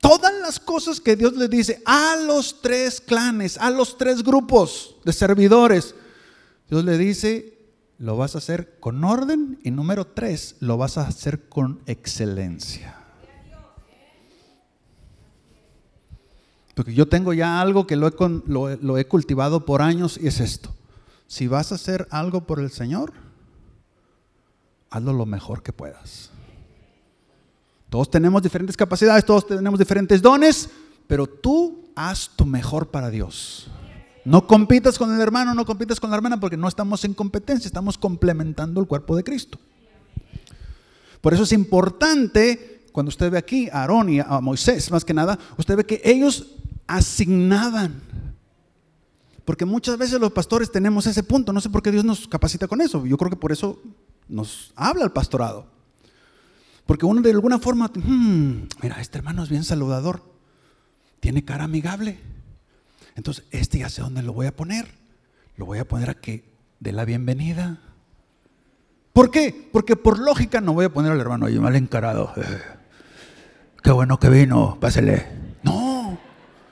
[0.00, 4.96] Todas las cosas que Dios le dice a los tres clanes, a los tres grupos
[5.04, 5.94] de servidores,
[6.68, 7.56] Dios le dice,
[7.98, 13.05] lo vas a hacer con orden y número tres, lo vas a hacer con excelencia.
[16.76, 20.74] Porque yo tengo ya algo que lo he, cultivado por años y es esto.
[21.26, 23.14] Si vas a hacer algo por el Señor,
[24.90, 26.30] hazlo lo mejor que puedas.
[27.88, 30.68] Todos tenemos diferentes capacidades, todos tenemos diferentes dones,
[31.06, 33.70] pero tú haz tu mejor para Dios.
[34.26, 37.68] No compitas con el hermano, no compitas con la hermana, porque no estamos en competencia,
[37.68, 39.58] estamos complementando el cuerpo de Cristo.
[41.22, 45.14] Por eso es importante, cuando usted ve aquí a Aarón y a Moisés, más que
[45.14, 46.52] nada, usted ve que ellos
[46.86, 48.00] asignaban
[49.44, 51.52] Porque muchas veces los pastores tenemos ese punto.
[51.52, 53.06] No sé por qué Dios nos capacita con eso.
[53.06, 53.80] Yo creo que por eso
[54.28, 55.66] nos habla el pastorado.
[56.84, 60.22] Porque uno de alguna forma, hmm, mira, este hermano es bien saludador.
[61.20, 62.18] Tiene cara amigable.
[63.14, 64.88] Entonces, este ya sé dónde lo voy a poner.
[65.56, 66.44] Lo voy a poner a que
[66.80, 67.80] dé la bienvenida.
[69.12, 69.68] ¿Por qué?
[69.72, 72.32] Porque por lógica no voy a poner al hermano ahí mal encarado.
[73.82, 75.35] Qué bueno que vino, pásele.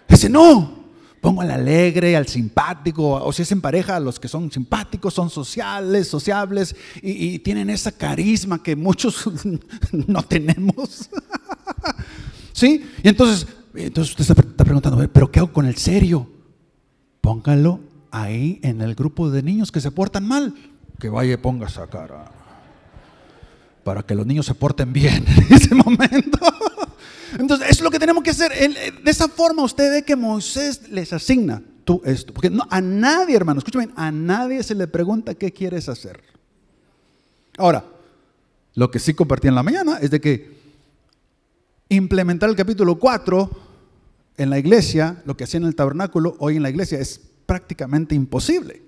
[0.09, 0.85] Ese no.
[1.21, 5.31] Pongo al alegre, al simpático, o si es en pareja, los que son simpáticos, son
[5.31, 9.25] sociales, sociables y, tienen esa carisma que muchos
[9.93, 11.09] no tenemos.
[12.53, 12.85] ¿Sí?
[13.03, 16.29] Y entonces, entonces usted está preguntando, ¿pero qué hago con el serio?
[17.23, 20.55] Póngalo ahí en el grupo de niños que se portan mal.
[20.99, 22.31] Que vaya y ponga esa cara.
[23.83, 26.39] Para que los niños se porten bien en ese momento.
[27.39, 28.53] Entonces, eso es lo que tenemos que hacer.
[28.53, 32.33] Eh, de esa forma usted ve que Moisés les asigna tú esto.
[32.33, 36.23] Porque no, a nadie, hermano, escúchame, a nadie se le pregunta qué quieres hacer.
[37.57, 37.85] Ahora,
[38.75, 40.55] lo que sí compartí en la mañana es de que
[41.89, 43.51] implementar el capítulo 4
[44.37, 48.15] en la iglesia, lo que hacía en el tabernáculo, hoy en la iglesia, es prácticamente
[48.15, 48.83] imposible.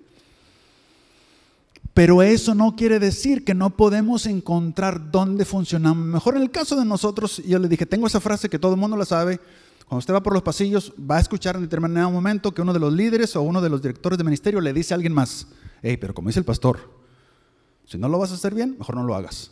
[1.97, 6.37] Pero eso no quiere decir que no podemos encontrar dónde funcionamos mejor.
[6.37, 8.99] En el caso de nosotros, yo le dije, tengo esa frase que todo el mundo
[8.99, 9.41] la sabe.
[9.89, 12.81] Cuando usted va por los pasillos, va a escuchar en determinado momento que uno de
[12.81, 15.47] los líderes o uno de los directores de ministerio le dice a alguien más,
[15.81, 16.81] hey, pero como dice el pastor,
[17.87, 19.51] si no lo vas a hacer bien, mejor no lo hagas.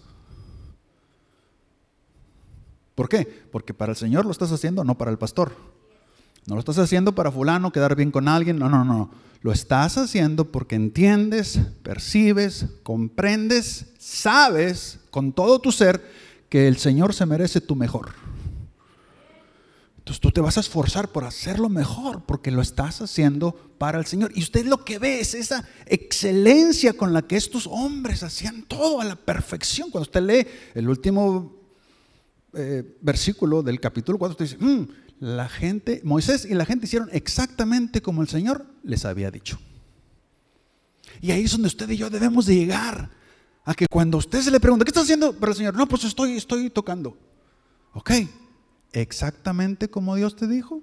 [2.94, 3.24] ¿Por qué?
[3.50, 5.52] Porque para el Señor lo estás haciendo, no para el pastor.
[6.46, 8.58] No lo estás haciendo para fulano, quedar bien con alguien.
[8.58, 9.10] No, no, no.
[9.40, 16.02] Lo estás haciendo porque entiendes, percibes, comprendes, sabes con todo tu ser
[16.48, 18.12] que el Señor se merece tu mejor.
[19.98, 24.04] Entonces tú te vas a esforzar por hacerlo mejor porque lo estás haciendo para el
[24.04, 24.32] Señor.
[24.34, 29.00] Y usted lo que ve es esa excelencia con la que estos hombres hacían todo
[29.00, 29.90] a la perfección.
[29.90, 31.56] Cuando usted lee el último
[32.52, 34.88] eh, versículo del capítulo 4, usted dice, mm,
[35.24, 39.58] la gente, Moisés y la gente hicieron exactamente como el Señor les había dicho.
[41.22, 43.08] Y ahí es donde usted y yo debemos de llegar
[43.64, 45.76] a que cuando usted se le pregunta, ¿qué está haciendo para el Señor?
[45.76, 47.16] No, pues estoy, estoy tocando.
[47.94, 48.10] Ok,
[48.92, 50.82] exactamente como Dios te dijo.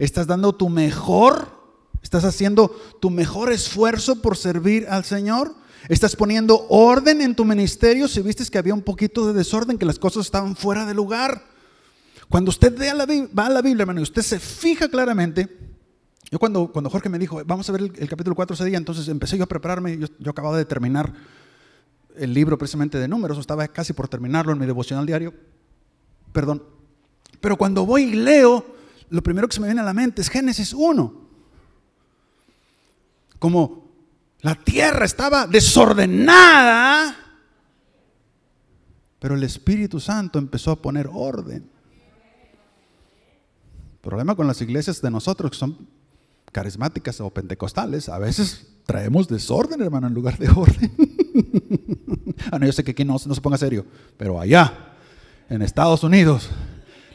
[0.00, 1.56] Estás dando tu mejor,
[2.02, 2.68] estás haciendo
[3.00, 5.54] tu mejor esfuerzo por servir al Señor.
[5.88, 9.86] Estás poniendo orden en tu ministerio si viste que había un poquito de desorden, que
[9.86, 11.51] las cosas estaban fuera de lugar.
[12.32, 15.54] Cuando usted va a la Biblia, hermano, y usted se fija claramente,
[16.30, 19.06] yo cuando, cuando Jorge me dijo, vamos a ver el, capítulo 4 ese día, entonces
[19.08, 21.12] empecé yo a prepararme, yo, yo, acababa de terminar
[22.16, 25.34] el libro precisamente de números, estaba casi por terminarlo en mi devocional diario,
[26.32, 26.62] perdón,
[27.38, 28.64] pero cuando voy y leo,
[29.10, 31.14] lo primero que se me viene a la mente es Génesis 1,
[33.38, 33.90] como
[34.40, 37.14] la tierra estaba desordenada,
[39.18, 41.70] pero el Espíritu Santo empezó a poner orden
[44.02, 45.88] problema con las iglesias de nosotros que son
[46.50, 50.92] carismáticas o pentecostales, a veces traemos desorden, hermano, en lugar de orden.
[52.52, 53.86] ah, no, yo sé que aquí no, no se ponga serio,
[54.18, 54.94] pero allá,
[55.48, 56.50] en Estados Unidos,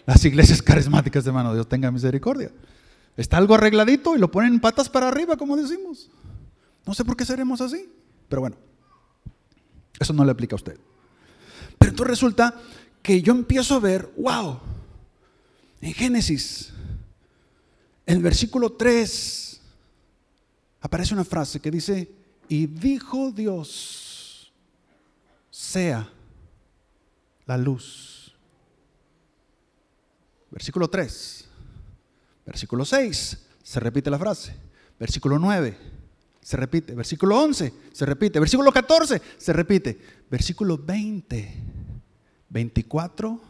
[0.05, 2.51] las iglesias carismáticas, hermano, Dios tenga misericordia.
[3.17, 6.09] Está algo arregladito y lo ponen patas para arriba, como decimos.
[6.85, 7.89] No sé por qué seremos así,
[8.29, 8.55] pero bueno,
[9.99, 10.79] eso no le aplica a usted.
[11.77, 12.55] Pero entonces resulta
[13.01, 14.59] que yo empiezo a ver, wow,
[15.81, 16.73] en Génesis
[18.07, 19.61] el versículo 3
[20.79, 22.09] aparece una frase que dice,
[22.47, 24.51] y dijo Dios,
[25.51, 26.09] sea
[27.45, 28.33] la luz.
[30.49, 31.45] Versículo 3.
[32.45, 34.55] Versículo 6, se repite la frase.
[34.97, 35.77] Versículo 9,
[36.41, 36.95] se repite.
[36.95, 38.39] Versículo 11, se repite.
[38.39, 39.99] Versículo 14, se repite.
[40.31, 41.55] Versículo 20,
[42.49, 43.41] 24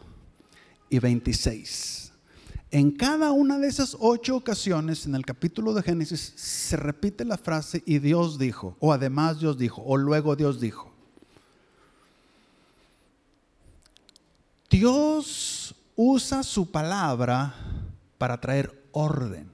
[0.90, 2.07] y 26.
[2.70, 7.38] En cada una de esas ocho ocasiones en el capítulo de Génesis se repite la
[7.38, 10.92] frase y Dios dijo, o además Dios dijo, o luego Dios dijo.
[14.68, 17.54] Dios usa su palabra
[18.18, 19.50] para traer orden.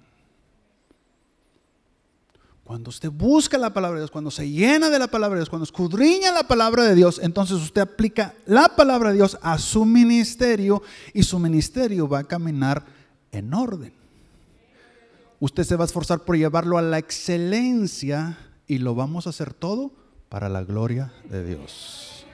[2.65, 5.51] Cuando usted busca la palabra de Dios, cuando se llena de la palabra de Dios,
[5.51, 9.85] cuando escudriña la palabra de Dios, entonces usted aplica la palabra de Dios a su
[9.85, 12.94] ministerio y su ministerio va a caminar
[13.35, 13.93] en orden.
[15.41, 19.53] Usted se va a esforzar por llevarlo a la excelencia y lo vamos a hacer
[19.53, 19.93] todo
[20.29, 22.25] para la gloria de Dios.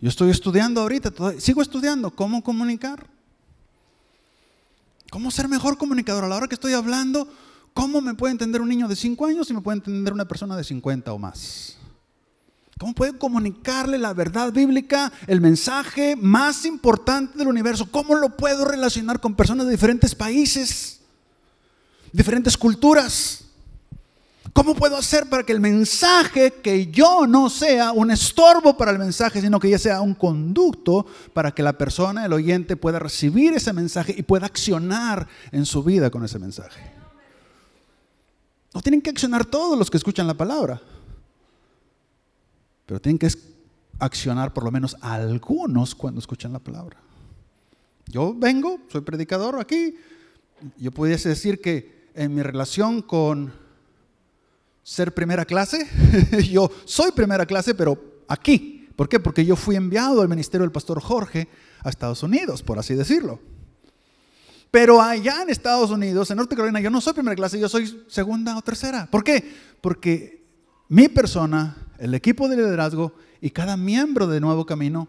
[0.00, 3.06] Yo estoy estudiando ahorita, sigo estudiando cómo comunicar.
[5.10, 6.24] ¿Cómo ser mejor comunicador?
[6.24, 7.28] A la hora que estoy hablando,
[7.72, 10.56] ¿cómo me puede entender un niño de 5 años y me puede entender una persona
[10.56, 11.78] de 50 o más?
[12.78, 17.88] ¿Cómo puede comunicarle la verdad bíblica, el mensaje más importante del universo?
[17.90, 21.00] ¿Cómo lo puedo relacionar con personas de diferentes países,
[22.12, 23.44] diferentes culturas?
[24.52, 28.98] ¿Cómo puedo hacer para que el mensaje, que yo no sea un estorbo para el
[28.98, 33.54] mensaje, sino que ya sea un conducto para que la persona, el oyente, pueda recibir
[33.54, 36.92] ese mensaje y pueda accionar en su vida con ese mensaje?
[38.72, 40.80] No tienen que accionar todos los que escuchan la palabra,
[42.86, 43.28] pero tienen que
[43.98, 46.98] accionar por lo menos algunos cuando escuchan la palabra.
[48.06, 49.96] Yo vengo, soy predicador aquí,
[50.76, 53.52] yo pudiese decir que en mi relación con
[54.84, 55.88] ser primera clase.
[56.50, 58.88] yo soy primera clase, pero aquí.
[58.94, 59.18] ¿Por qué?
[59.18, 61.48] Porque yo fui enviado al ministerio del pastor Jorge
[61.82, 63.40] a Estados Unidos, por así decirlo.
[64.70, 68.04] Pero allá en Estados Unidos, en Norte Carolina, yo no soy primera clase, yo soy
[68.06, 69.08] segunda o tercera.
[69.10, 69.52] ¿Por qué?
[69.80, 70.44] Porque
[70.88, 75.08] mi persona, el equipo de liderazgo y cada miembro de Nuevo Camino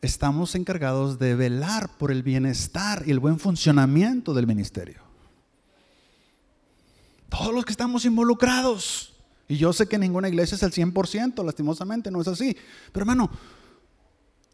[0.00, 5.02] estamos encargados de velar por el bienestar y el buen funcionamiento del ministerio.
[7.28, 9.12] Todos los que estamos involucrados.
[9.48, 12.56] Y yo sé que ninguna iglesia es el 100%, lastimosamente, no es así.
[12.92, 13.30] Pero hermano,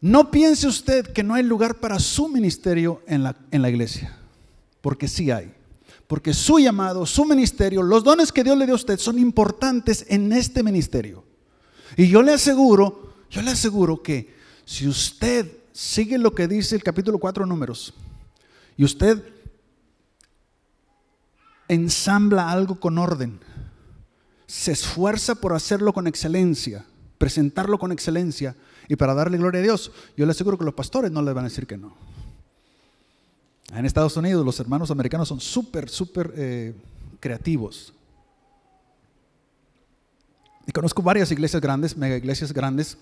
[0.01, 4.17] no piense usted que no hay lugar para su ministerio en la, en la iglesia,
[4.81, 5.53] porque sí hay.
[6.11, 10.05] Porque su llamado, su ministerio, los dones que Dios le dio a usted son importantes
[10.09, 11.23] en este ministerio.
[11.95, 16.83] Y yo le aseguro, yo le aseguro que si usted sigue lo que dice el
[16.83, 17.93] capítulo 4 números,
[18.75, 19.23] y usted
[21.69, 23.39] ensambla algo con orden,
[24.47, 26.83] se esfuerza por hacerlo con excelencia,
[27.19, 28.57] presentarlo con excelencia
[28.89, 31.45] y para darle gloria a Dios, yo le aseguro que los pastores no le van
[31.45, 31.95] a decir que no.
[33.73, 36.75] En Estados Unidos los hermanos americanos son súper, súper eh,
[37.19, 37.93] creativos.
[40.67, 42.97] Y conozco varias iglesias grandes, mega iglesias grandes,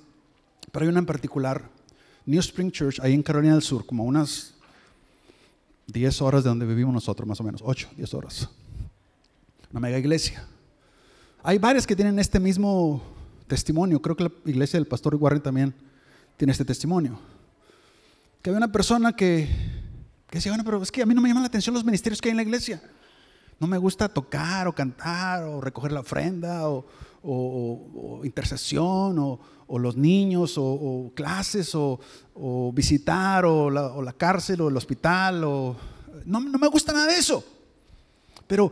[0.71, 1.69] pero hay una en particular,
[2.25, 4.53] New Spring Church, ahí en Carolina del Sur, como unas
[5.87, 8.49] 10 horas de donde vivimos nosotros, más o menos, 8, 10 horas.
[9.71, 10.45] Una mega iglesia.
[11.41, 13.01] Hay varias que tienen este mismo
[13.47, 14.01] testimonio.
[14.01, 15.73] Creo que la iglesia del pastor Warren también
[16.37, 17.19] tiene este testimonio.
[18.41, 19.47] Que había una persona que,
[20.29, 22.21] que decía, bueno, pero es que a mí no me llaman la atención los ministerios
[22.21, 22.81] que hay en la iglesia.
[23.59, 30.55] No me gusta tocar o cantar o recoger la ofrenda o, intercesión o, los niños
[30.57, 31.99] o, clases o,
[32.73, 35.43] visitar o la, cárcel o el hospital.
[35.43, 35.75] O,
[36.25, 37.43] no, no me gusta nada de eso.
[38.47, 38.71] Pero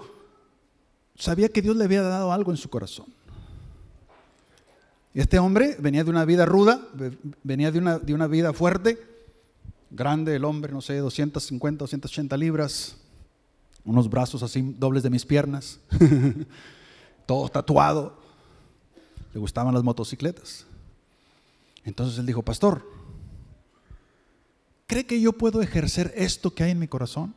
[1.15, 3.07] sabía que Dios le había dado algo en su corazón.
[5.13, 6.79] Y este hombre venía de una vida ruda,
[7.41, 9.16] venía de una, de una vida fuerte,
[9.89, 12.97] grande el hombre, no sé, 250, 280 libras,
[13.83, 15.79] unos brazos así dobles de mis piernas,
[17.25, 18.19] todo tatuado.
[19.33, 20.65] Le gustaban las motocicletas.
[21.83, 22.85] Entonces él dijo, pastor,
[24.87, 27.33] ¿cree que yo puedo ejercer esto que hay en mi corazón?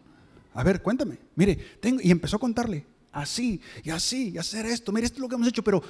[0.55, 1.19] A ver, cuéntame.
[1.37, 4.91] Mire, tengo, y empezó a contarle, así, y así, y hacer esto.
[4.91, 5.83] Mire, esto es lo que hemos hecho, pero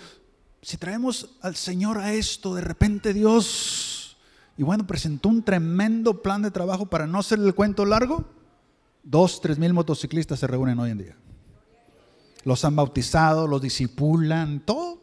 [0.61, 4.00] si traemos al Señor a esto, de repente Dios,
[4.61, 8.27] y bueno, presentó un tremendo plan de trabajo para no hacer el cuento largo
[9.03, 11.17] Dos, tres mil motociclistas se reúnen hoy en día.
[12.45, 15.01] Los han bautizado, los disipulan, todo,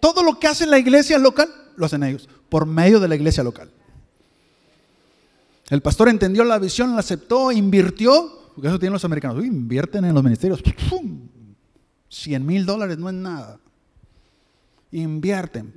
[0.00, 3.44] todo, lo que hace la iglesia local, lo hacen ellos, por medio de la iglesia
[3.44, 3.70] local.
[5.68, 10.14] El pastor entendió la visión, la aceptó, invirtió, porque eso tienen los americanos, invierten en
[10.14, 10.62] los ministerios,
[12.08, 13.60] 100 mil dólares no es nada.
[14.92, 15.74] Invierten,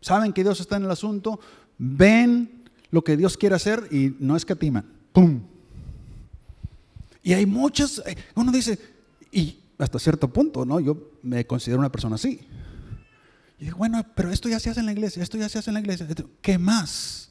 [0.00, 1.40] saben que Dios está en el asunto,
[1.78, 4.84] ven lo que Dios quiere hacer y no escatiman.
[5.12, 5.42] ¡Pum!
[7.22, 8.78] Y hay muchas, eh, uno dice,
[9.30, 10.80] y hasta cierto punto, ¿no?
[10.80, 12.40] Yo me considero una persona así.
[13.58, 15.70] Y digo, bueno, pero esto ya se hace en la iglesia, esto ya se hace
[15.70, 16.06] en la iglesia.
[16.40, 17.30] ¿Qué más?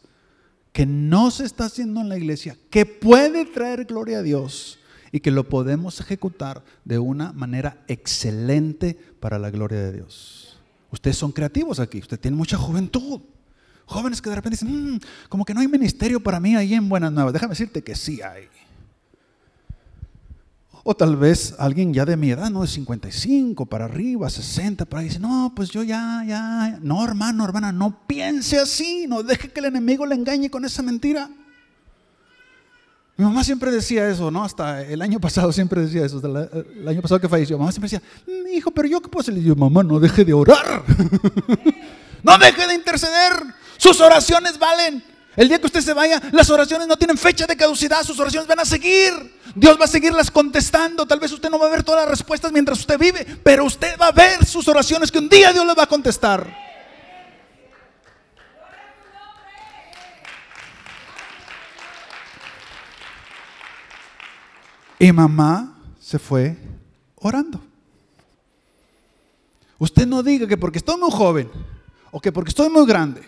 [0.74, 4.78] Que no se está haciendo en la iglesia, que puede traer gloria a Dios
[5.12, 10.47] y que lo podemos ejecutar de una manera excelente para la gloria de Dios.
[10.92, 13.22] Ustedes son creativos aquí, ustedes tienen mucha juventud.
[13.86, 16.90] Jóvenes que de repente dicen, mm, como que no hay ministerio para mí ahí en
[16.90, 17.34] Buenas Nuevas.
[17.34, 18.48] Déjame decirte que sí hay.
[20.84, 22.62] O tal vez alguien ya de mi edad, ¿no?
[22.62, 27.44] De 55 para arriba, 60 para ahí, dice, no, pues yo ya, ya, no, hermano,
[27.44, 31.30] hermana, no piense así, no deje que el enemigo le engañe con esa mentira.
[33.18, 34.44] Mi mamá siempre decía eso, ¿no?
[34.44, 38.02] Hasta el año pasado siempre decía eso, el año pasado que falleció, mamá siempre decía,
[38.28, 39.34] mi hijo, pero yo qué puedo hacer?
[39.34, 40.84] Le digo, mamá, no deje de orar,
[42.24, 43.34] no deje de interceder,
[43.78, 45.04] sus oraciones valen.
[45.36, 48.48] El día que usted se vaya, las oraciones no tienen fecha de caducidad, sus oraciones
[48.48, 49.14] van a seguir.
[49.54, 51.06] Dios va a seguirlas contestando.
[51.06, 54.00] Tal vez usted no va a ver todas las respuestas mientras usted vive, pero usted
[54.02, 56.52] va a ver sus oraciones que un día Dios le va a contestar.
[65.00, 66.58] Y mamá se fue
[67.16, 67.62] orando.
[69.80, 71.50] Usted no diga que porque estoy muy joven
[72.12, 73.22] o que porque estoy muy grande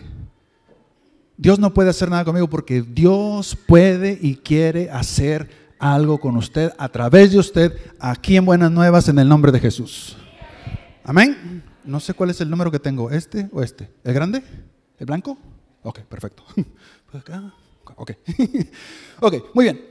[1.40, 5.48] Dios no puede hacer nada conmigo porque Dios puede y quiere hacer
[5.78, 9.58] algo con usted a través de usted aquí en Buenas Nuevas en el nombre de
[9.58, 10.18] Jesús.
[11.02, 11.64] Amén.
[11.82, 13.90] No sé cuál es el número que tengo, este o este.
[14.04, 14.42] ¿El grande?
[14.98, 15.38] ¿El blanco?
[15.82, 16.44] Ok, perfecto.
[17.96, 18.12] Ok.
[19.20, 19.89] ok, muy bien.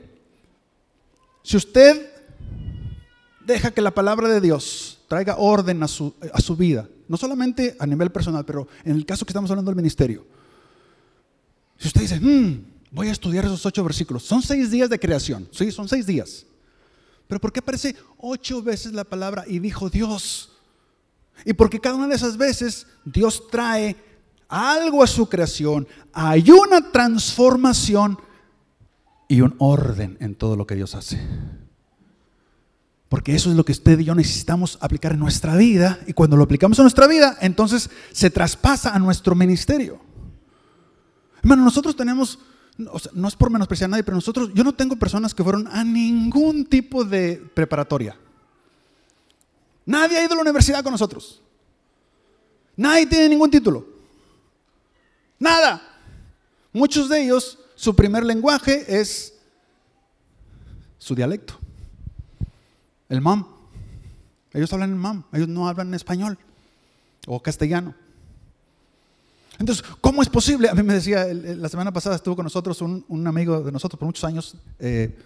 [1.42, 2.10] Si usted
[3.44, 7.76] deja que la palabra de Dios traiga orden a su, a su vida, no solamente
[7.78, 10.24] a nivel personal, pero en el caso que estamos hablando del ministerio,
[11.78, 15.48] si usted dice, hmm, voy a estudiar esos ocho versículos, son seis días de creación,
[15.50, 16.46] sí, son seis días.
[17.26, 20.52] Pero ¿por qué aparece ocho veces la palabra y dijo Dios?
[21.44, 23.96] Y porque cada una de esas veces Dios trae
[24.48, 28.18] algo a su creación, hay una transformación
[29.30, 31.16] y un orden en todo lo que Dios hace.
[33.08, 36.00] Porque eso es lo que usted y yo necesitamos aplicar en nuestra vida.
[36.08, 40.00] Y cuando lo aplicamos en nuestra vida, entonces se traspasa a nuestro ministerio.
[41.38, 42.40] Hermano, nosotros tenemos,
[42.76, 45.84] no es por menospreciar a nadie, pero nosotros, yo no tengo personas que fueron a
[45.84, 48.16] ningún tipo de preparatoria.
[49.86, 51.40] Nadie ha ido a la universidad con nosotros.
[52.74, 53.86] Nadie tiene ningún título.
[55.38, 55.80] Nada.
[56.72, 59.32] Muchos de ellos, su primer lenguaje es
[60.98, 61.54] su dialecto.
[63.08, 63.46] El mam.
[64.52, 66.36] Ellos hablan en mam, ellos no hablan español
[67.26, 67.94] o castellano.
[69.58, 70.68] Entonces, ¿cómo es posible?
[70.68, 74.04] A mí me decía, la semana pasada estuvo con nosotros un, amigo de nosotros por
[74.04, 75.16] muchos años, eh,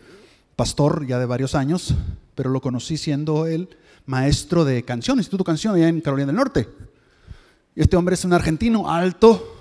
[0.55, 1.93] pastor ya de varios años,
[2.37, 3.69] pero lo conocí siendo el
[4.07, 6.69] maestro de canción, Instituto Canción, allá en Carolina del Norte.
[7.75, 9.54] Y este hombre es un argentino alto,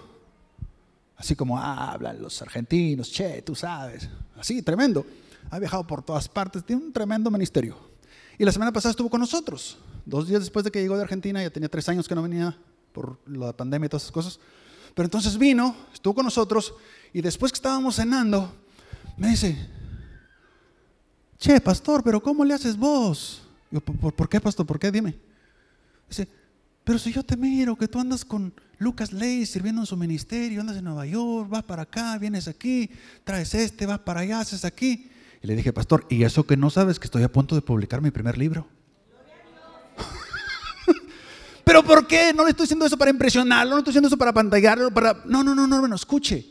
[1.24, 5.06] así como hablan los argentinos, che, tú sabes, así, tremendo.
[5.50, 7.78] Ha viajado por todas partes, tiene un tremendo ministerio.
[8.38, 11.42] Y la semana pasada estuvo con nosotros, dos días después de que llegó de Argentina,
[11.42, 12.58] ya tenía tres años que no venía
[12.92, 14.40] por la pandemia y todas esas cosas.
[14.94, 16.74] Pero entonces vino, estuvo con nosotros
[17.14, 18.54] y después que estábamos cenando,
[19.16, 19.58] me dice,
[21.38, 23.44] che, pastor, pero ¿cómo le haces vos?
[23.72, 24.66] Yo, ¿por, qué, pastor?
[24.66, 24.92] ¿Por qué?
[24.92, 25.18] Dime.
[26.10, 26.28] Dice,
[26.84, 30.60] pero si yo te miro que tú andas con Lucas Ley sirviendo en su ministerio,
[30.62, 32.90] andas en Nueva York, vas para acá, vienes aquí,
[33.24, 35.10] traes este, vas para allá, haces aquí.
[35.42, 38.02] Y le dije, pastor, ¿y eso que no sabes que estoy a punto de publicar
[38.02, 38.68] mi primer libro?
[41.64, 42.34] ¿Pero por qué?
[42.34, 45.22] No le estoy diciendo eso para impresionarlo, no estoy diciendo eso para pantallarlo, para...
[45.26, 46.46] No, no, no, no, bueno, escuche.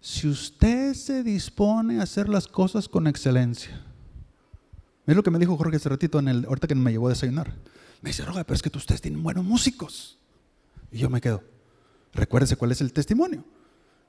[0.00, 3.82] Si usted se dispone a hacer las cosas con excelencia,
[5.06, 7.10] es lo que me dijo Jorge hace ratito, en el, ahorita que me llevó a
[7.10, 7.52] desayunar.
[8.06, 10.16] Me dice, Roga, pero es que ustedes tienen buenos músicos.
[10.92, 11.42] Y yo me quedo,
[12.12, 13.44] recuérdese cuál es el testimonio.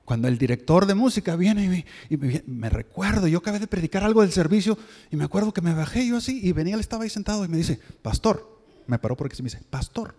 [0.04, 4.20] Cuando el director de música viene y, me, me, recuerdo, yo acabé de predicar algo
[4.20, 4.78] del servicio
[5.10, 7.48] y me acuerdo que me bajé yo así y venía, él estaba ahí sentado y
[7.48, 10.14] me dice, pastor, me paró porque se me dice, pastor,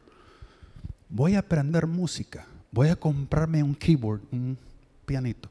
[1.07, 4.57] voy a aprender música, voy a comprarme un keyboard, un
[5.05, 5.49] pianito,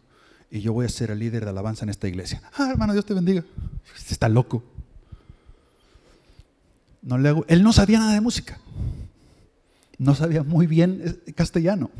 [0.51, 2.43] y yo voy a ser el líder de alabanza en esta iglesia.
[2.59, 3.43] Ah, hermano, Dios te bendiga.
[4.11, 4.63] Está loco.
[7.47, 8.59] Él no sabía nada de música.
[9.97, 11.91] No sabía muy bien eh, castellano.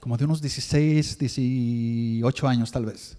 [0.00, 3.16] Como de unos 16, 18 años tal vez.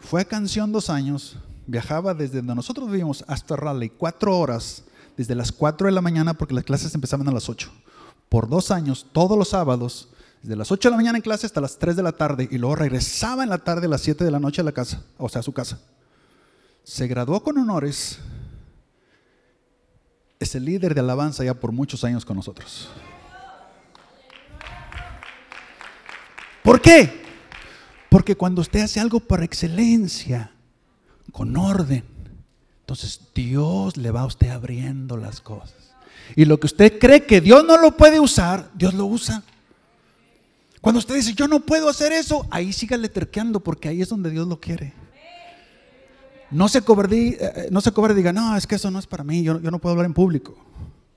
[0.00, 4.84] Fue a Canción dos años, viajaba desde donde nosotros vivimos hasta Raleigh, cuatro horas
[5.16, 7.70] desde las 4 de la mañana porque las clases empezaban a las 8.
[8.28, 10.08] Por dos años, todos los sábados,
[10.42, 12.58] desde las 8 de la mañana en clase hasta las 3 de la tarde y
[12.58, 15.28] luego regresaba en la tarde a las 7 de la noche a la casa, o
[15.28, 15.78] sea, a su casa.
[16.82, 18.18] Se graduó con honores.
[20.38, 22.88] Es el líder de alabanza ya por muchos años con nosotros.
[26.62, 27.22] ¿Por qué?
[28.08, 30.50] Porque cuando usted hace algo por excelencia,
[31.30, 32.04] con orden,
[32.80, 35.74] entonces Dios le va a usted abriendo las cosas.
[36.36, 39.42] Y lo que usted cree que Dios no lo puede usar, Dios lo usa.
[40.80, 44.30] Cuando usted dice, yo no puedo hacer eso, ahí sígale terqueando porque ahí es donde
[44.30, 44.92] Dios lo quiere.
[46.54, 49.00] No se cobarde, eh, eh, no se cobarde y diga, no, es que eso no
[49.00, 50.56] es para mí, yo, no puedo hablar en público.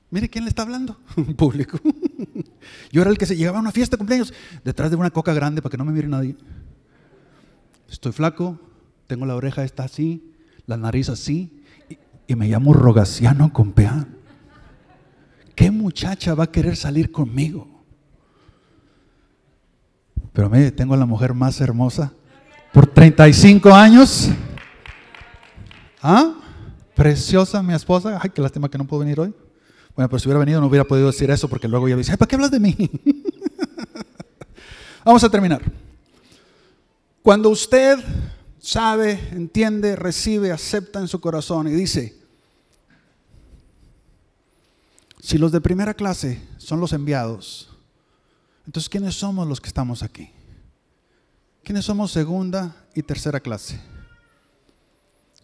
[0.09, 1.79] Mire quién le está hablando, en público.
[2.91, 4.33] yo era el que se llegaba a una fiesta de cumpleaños
[4.65, 6.35] detrás de una coca grande para que no me mire nadie.
[7.87, 8.59] Estoy flaco,
[9.05, 10.33] tengo la oreja está así,
[10.65, 11.61] la nariz así,
[12.25, 14.17] y me llamo Rogaciano Compeán.
[15.53, 17.67] ¿Qué muchacha va a querer salir conmigo?
[20.33, 22.11] Pero mire, tengo a la mujer más hermosa
[22.73, 24.31] por 35 años.
[26.01, 26.33] ¿Ah?
[26.95, 28.19] Preciosa mi esposa.
[28.21, 29.33] Ay, qué lástima que no puedo venir hoy.
[29.95, 32.29] Bueno, pero si hubiera venido no hubiera podido decir eso porque luego ya dice, ¿para
[32.29, 32.75] qué hablas de mí?
[35.03, 35.61] Vamos a terminar.
[37.23, 37.97] Cuando usted
[38.59, 42.15] sabe, entiende, recibe, acepta en su corazón y dice,
[45.19, 47.69] si los de primera clase son los enviados,
[48.65, 50.29] entonces ¿quiénes somos los que estamos aquí?
[51.63, 53.79] ¿Quiénes somos segunda y tercera clase?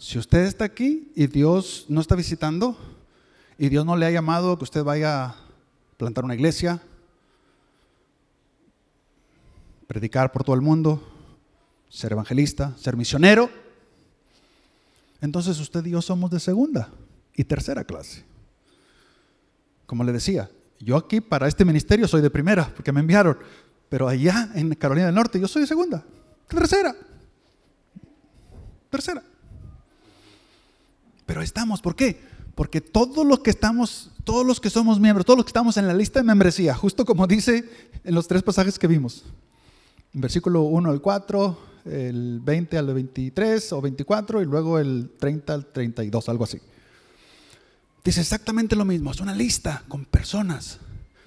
[0.03, 2.77] Si usted está aquí y Dios no está visitando
[3.57, 5.35] y Dios no le ha llamado que usted vaya a
[5.95, 6.81] plantar una iglesia,
[9.87, 11.01] predicar por todo el mundo,
[11.87, 13.49] ser evangelista, ser misionero,
[15.21, 16.89] entonces usted y yo somos de segunda
[17.33, 18.25] y tercera clase.
[19.85, 20.51] Como le decía,
[20.81, 23.37] yo aquí para este ministerio soy de primera, porque me enviaron,
[23.87, 26.03] pero allá en Carolina del Norte yo soy de segunda,
[26.49, 26.93] tercera,
[28.89, 29.23] tercera.
[31.25, 32.21] Pero estamos, ¿por qué?
[32.55, 35.87] Porque todos los que estamos, todos los que somos miembros, todos los que estamos en
[35.87, 37.67] la lista de membresía, justo como dice
[38.03, 39.23] en los tres pasajes que vimos,
[40.13, 45.65] versículo 1 al 4, el 20 al 23 o 24 y luego el 30 al
[45.65, 46.59] 32, algo así.
[48.03, 50.79] Dice exactamente lo mismo, es una lista con personas.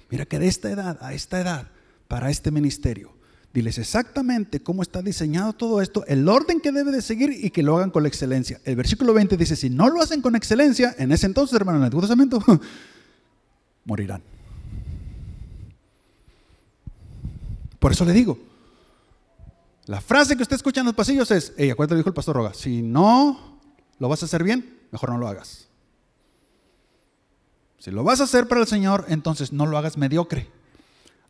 [0.09, 1.67] Mira que de esta edad a esta edad,
[2.07, 3.16] para este ministerio,
[3.53, 7.63] diles exactamente cómo está diseñado todo esto, el orden que debe de seguir y que
[7.63, 8.59] lo hagan con la excelencia.
[8.63, 11.83] El versículo 20 dice, si no lo hacen con excelencia, en ese entonces, hermano, en
[11.83, 12.43] el Antiguo Testamento,
[13.85, 14.21] morirán.
[17.79, 18.37] Por eso le digo,
[19.85, 22.35] la frase que usted escucha en los pasillos es, hey, acuérdate lo dijo el pastor
[22.35, 23.59] Roga, si no
[23.99, 25.67] lo vas a hacer bien, mejor no lo hagas.
[27.79, 30.49] Si lo vas a hacer para el Señor, entonces no lo hagas mediocre.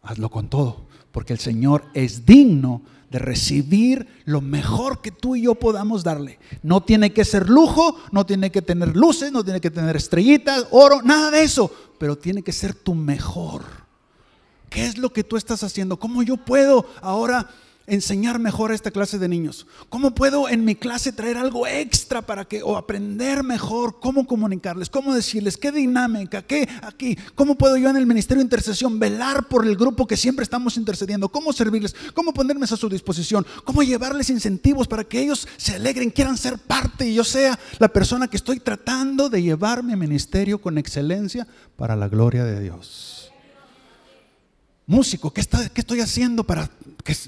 [0.02, 0.87] Hazlo con todo,
[1.18, 6.38] porque el Señor es digno de recibir lo mejor que tú y yo podamos darle.
[6.62, 10.68] No tiene que ser lujo, no tiene que tener luces, no tiene que tener estrellitas,
[10.70, 13.64] oro, nada de eso, pero tiene que ser tu mejor.
[14.70, 15.98] ¿Qué es lo que tú estás haciendo?
[15.98, 17.50] ¿Cómo yo puedo ahora
[17.88, 19.66] enseñar mejor a esta clase de niños?
[19.90, 24.90] ¿Cómo puedo en mi clase traer algo extra para que, o aprender mejor cómo comunicarles,
[24.90, 29.48] cómo decirles, qué dinámica, qué aquí, cómo puedo yo en el ministerio de intercesión velar
[29.48, 33.82] por el grupo que siempre estamos intercediendo, cómo servirles, cómo ponerme a su disposición, cómo
[33.82, 38.28] llevarles incentivos para que ellos se alegren, quieran ser parte y yo sea la persona
[38.28, 43.17] que estoy tratando de llevar mi ministerio con excelencia para la gloria de Dios
[44.88, 46.70] músico, ¿qué, estoy haciendo para,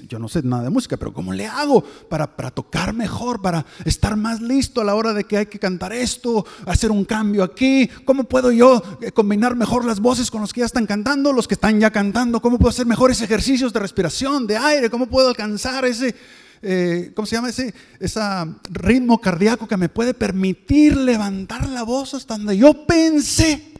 [0.08, 3.66] yo no sé nada de música, pero ¿cómo le hago para, para, tocar mejor, para
[3.84, 7.44] estar más listo a la hora de que hay que cantar esto, hacer un cambio
[7.44, 7.88] aquí?
[8.06, 11.46] ¿Cómo puedo yo eh, combinar mejor las voces con los que ya están cantando, los
[11.46, 12.40] que están ya cantando?
[12.40, 14.88] ¿Cómo puedo hacer mejores ejercicios de respiración, de aire?
[14.88, 16.14] ¿Cómo puedo alcanzar ese...
[16.62, 18.20] Eh, ¿cómo se llama ese, ese
[18.68, 23.72] ritmo cardíaco que me puede permitir levantar la voz hasta donde yo pensé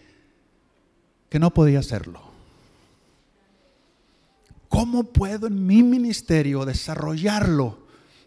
[1.29, 2.30] que no podía hacerlo?
[4.71, 7.77] ¿Cómo puedo en mi ministerio desarrollarlo?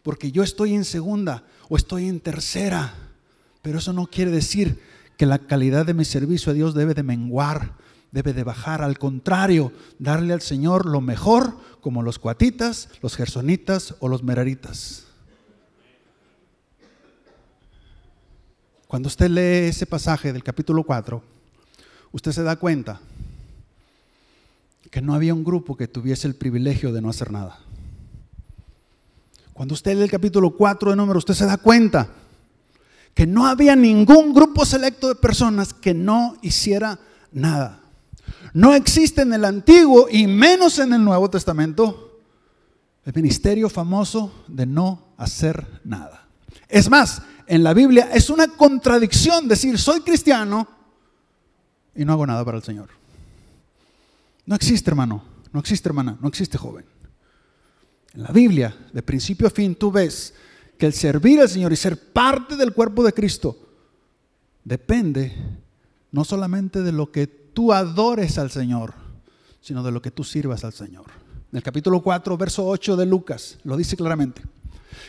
[0.04, 2.94] Porque yo estoy en segunda o estoy en tercera.
[3.62, 4.82] Pero eso no quiere decir
[5.16, 7.76] que la calidad de mi servicio a Dios debe de menguar,
[8.12, 8.82] debe de bajar.
[8.82, 15.06] Al contrario, darle al Señor lo mejor, como los cuatitas, los gersonitas o los meraritas.
[18.86, 21.24] Cuando usted lee ese pasaje del capítulo 4,
[22.12, 23.00] usted se da cuenta
[24.94, 27.58] que no había un grupo que tuviese el privilegio de no hacer nada.
[29.52, 32.10] Cuando usted lee el capítulo 4 de número, usted se da cuenta
[33.16, 37.00] que no había ningún grupo selecto de personas que no hiciera
[37.32, 37.82] nada.
[38.54, 42.20] No existe en el Antiguo y menos en el Nuevo Testamento
[43.04, 46.28] el ministerio famoso de no hacer nada.
[46.70, 50.68] Es más, en la Biblia es una contradicción decir soy cristiano
[51.96, 53.03] y no hago nada para el Señor.
[54.46, 56.86] No existe, hermano, no existe, hermana, no existe, joven.
[58.14, 60.34] En la Biblia, de principio a fin, tú ves
[60.78, 63.58] que el servir al Señor y ser parte del cuerpo de Cristo
[64.64, 65.34] depende
[66.12, 68.94] no solamente de lo que tú adores al Señor,
[69.62, 71.06] sino de lo que tú sirvas al Señor.
[71.52, 74.42] En el capítulo 4, verso 8 de Lucas, lo dice claramente.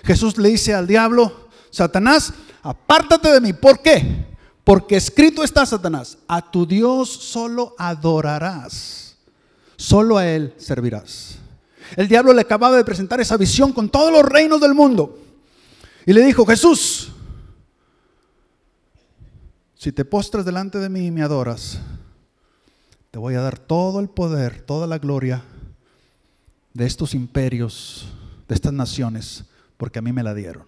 [0.04, 2.32] Jesús le dice al diablo, Satanás,
[2.62, 3.52] apártate de mí.
[3.52, 4.26] ¿Por qué?
[4.62, 9.03] Porque escrito está, Satanás, a tu Dios solo adorarás
[9.76, 11.38] Solo a Él servirás.
[11.96, 15.18] El diablo le acababa de presentar esa visión con todos los reinos del mundo.
[16.06, 17.12] Y le dijo, Jesús,
[19.74, 21.78] si te postras delante de mí y me adoras,
[23.10, 25.42] te voy a dar todo el poder, toda la gloria
[26.72, 28.08] de estos imperios,
[28.48, 29.44] de estas naciones,
[29.76, 30.64] porque a mí me la dieron.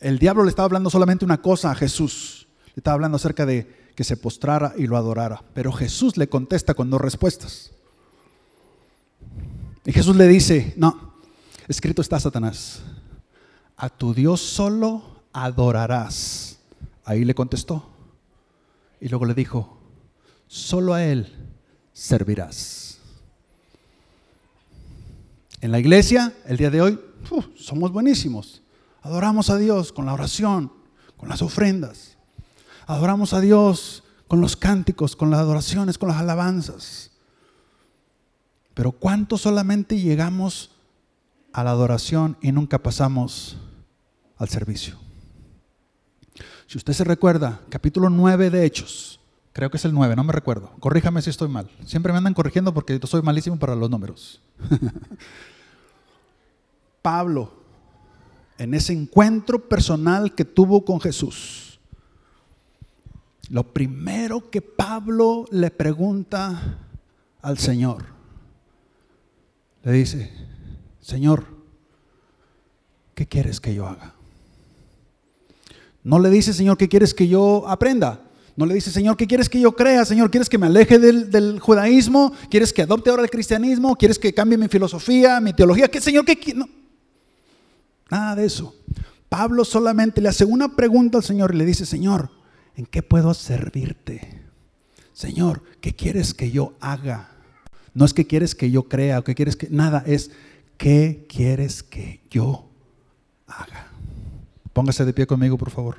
[0.00, 2.46] El diablo le estaba hablando solamente una cosa a Jesús.
[2.66, 5.42] Le estaba hablando acerca de que se postrara y lo adorara.
[5.54, 7.72] Pero Jesús le contesta con dos respuestas.
[9.84, 11.14] Y Jesús le dice, no,
[11.66, 12.80] escrito está Satanás,
[13.76, 16.60] a tu Dios solo adorarás.
[17.04, 17.90] Ahí le contestó.
[19.00, 19.80] Y luego le dijo,
[20.46, 21.34] solo a Él
[21.92, 23.00] servirás.
[25.60, 27.00] En la iglesia, el día de hoy,
[27.56, 28.62] somos buenísimos.
[29.02, 30.72] Adoramos a Dios con la oración,
[31.16, 32.17] con las ofrendas.
[32.88, 37.10] Adoramos a Dios con los cánticos, con las adoraciones, con las alabanzas.
[38.72, 40.70] Pero ¿cuánto solamente llegamos
[41.52, 43.58] a la adoración y nunca pasamos
[44.38, 44.96] al servicio?
[46.66, 49.20] Si usted se recuerda, capítulo 9 de Hechos,
[49.52, 51.70] creo que es el 9, no me recuerdo, corríjame si estoy mal.
[51.84, 54.40] Siempre me andan corrigiendo porque soy malísimo para los números.
[57.02, 57.52] Pablo
[58.56, 61.67] en ese encuentro personal que tuvo con Jesús,
[63.50, 66.78] lo primero que Pablo le pregunta
[67.40, 68.04] al Señor,
[69.82, 70.30] le dice,
[71.00, 71.46] Señor,
[73.14, 74.14] ¿qué quieres que yo haga?
[76.04, 78.22] No le dice, Señor, ¿qué quieres que yo aprenda?
[78.56, 80.04] No le dice, Señor, ¿qué quieres que yo crea?
[80.04, 82.32] Señor, ¿quieres que me aleje del, judaísmo?
[82.50, 83.94] ¿Quieres que adopte ahora el cristianismo?
[83.94, 85.88] ¿Quieres que cambie mi filosofía, mi teología?
[85.88, 86.68] ¿Qué, Señor, qué no.
[88.10, 88.74] Nada de eso.
[89.28, 92.30] Pablo solamente le hace una pregunta al Señor y le dice, Señor,
[92.78, 94.40] ¿en qué puedo servirte?
[95.12, 97.28] Señor, ¿qué quieres que yo haga?
[97.92, 99.68] No es que quieres que yo crea o que quieres que...
[99.68, 100.30] Nada, es
[100.76, 102.70] ¿qué quieres que yo
[103.48, 103.88] haga?
[104.72, 105.96] Póngase de pie conmigo, por favor.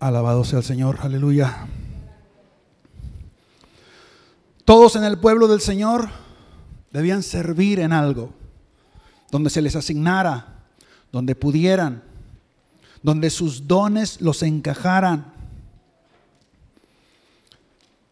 [0.00, 1.66] Alabado sea el Señor, aleluya.
[4.64, 6.08] Todos en el pueblo del Señor
[6.92, 8.32] debían servir en algo,
[9.34, 10.62] donde se les asignara,
[11.10, 12.04] donde pudieran,
[13.02, 15.34] donde sus dones los encajaran.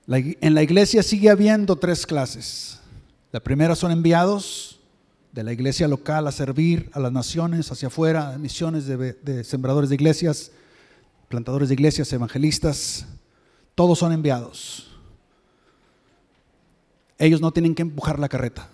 [0.09, 2.81] en la iglesia sigue habiendo tres clases.
[3.31, 4.81] La primera son enviados
[5.31, 9.91] de la iglesia local a servir a las naciones hacia afuera, misiones de, de sembradores
[9.91, 10.51] de iglesias,
[11.29, 13.07] plantadores de iglesias, evangelistas.
[13.77, 14.91] Todos son enviados.
[17.16, 18.72] Ellos no tienen que empujar la carreta.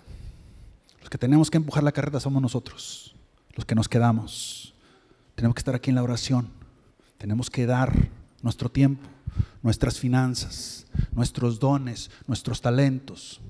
[1.09, 3.15] Que tenemos que empujar la carreta somos nosotros,
[3.55, 4.73] los que nos quedamos.
[5.35, 6.49] Tenemos que estar aquí en la oración.
[7.17, 8.09] Tenemos que dar
[8.41, 9.07] nuestro tiempo,
[9.61, 13.41] nuestras finanzas, nuestros dones, nuestros talentos.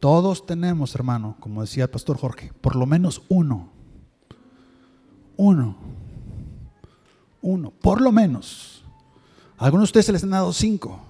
[0.00, 3.70] Todos tenemos, hermano, como decía el pastor Jorge, por lo menos uno.
[5.36, 5.76] Uno.
[7.40, 8.84] Uno, por lo menos.
[9.56, 11.00] Algunos de ustedes se les han dado cinco.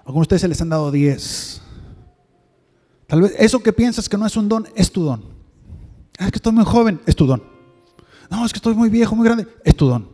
[0.00, 1.62] Algunos de ustedes se les han dado diez.
[3.06, 5.22] Tal vez eso que piensas que no es un don, es tu don.
[6.18, 7.42] Ah, es que estoy muy joven, es tu don.
[8.30, 10.08] No, es que estoy muy viejo, muy grande, es tu don.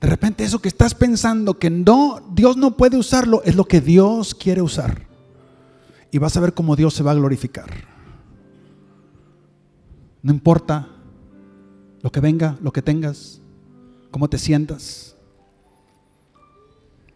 [0.00, 3.80] De repente eso que estás pensando que no, Dios no puede usarlo, es lo que
[3.80, 5.06] Dios quiere usar.
[6.10, 7.70] Y vas a ver cómo Dios se va a glorificar.
[10.22, 10.88] No importa
[12.02, 13.40] lo que venga, lo que tengas,
[14.10, 15.14] cómo te sientas.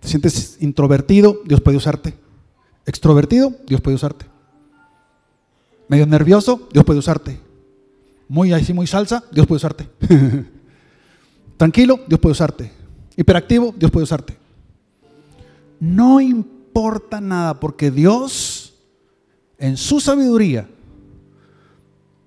[0.01, 1.41] ¿Te sientes introvertido?
[1.47, 2.24] Dios puede usarte.
[2.87, 4.26] Extrovertido, Dios puede usarte.
[5.89, 7.39] Medio nervioso, Dios puede usarte.
[8.28, 9.89] Muy así, muy salsa, Dios puede usarte.
[11.57, 12.72] Tranquilo, Dios puede usarte.
[13.16, 14.37] Hiperactivo, Dios puede usarte.
[15.80, 18.74] No importa nada porque Dios,
[19.59, 20.68] en su sabiduría,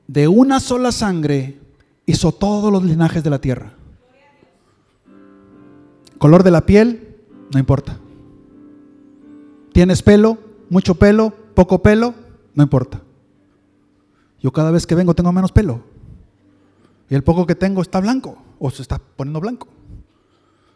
[0.07, 1.59] de una sola sangre,
[2.05, 3.73] hizo todos los linajes de la tierra.
[6.17, 7.15] Color de la piel,
[7.51, 7.97] no importa.
[9.73, 10.46] ¿Tienes pelo?
[10.69, 12.13] Mucho pelo, poco pelo,
[12.53, 13.01] no importa.
[14.39, 15.83] Yo cada vez que vengo tengo menos pelo.
[17.09, 19.67] Y el poco que tengo está blanco o se está poniendo blanco.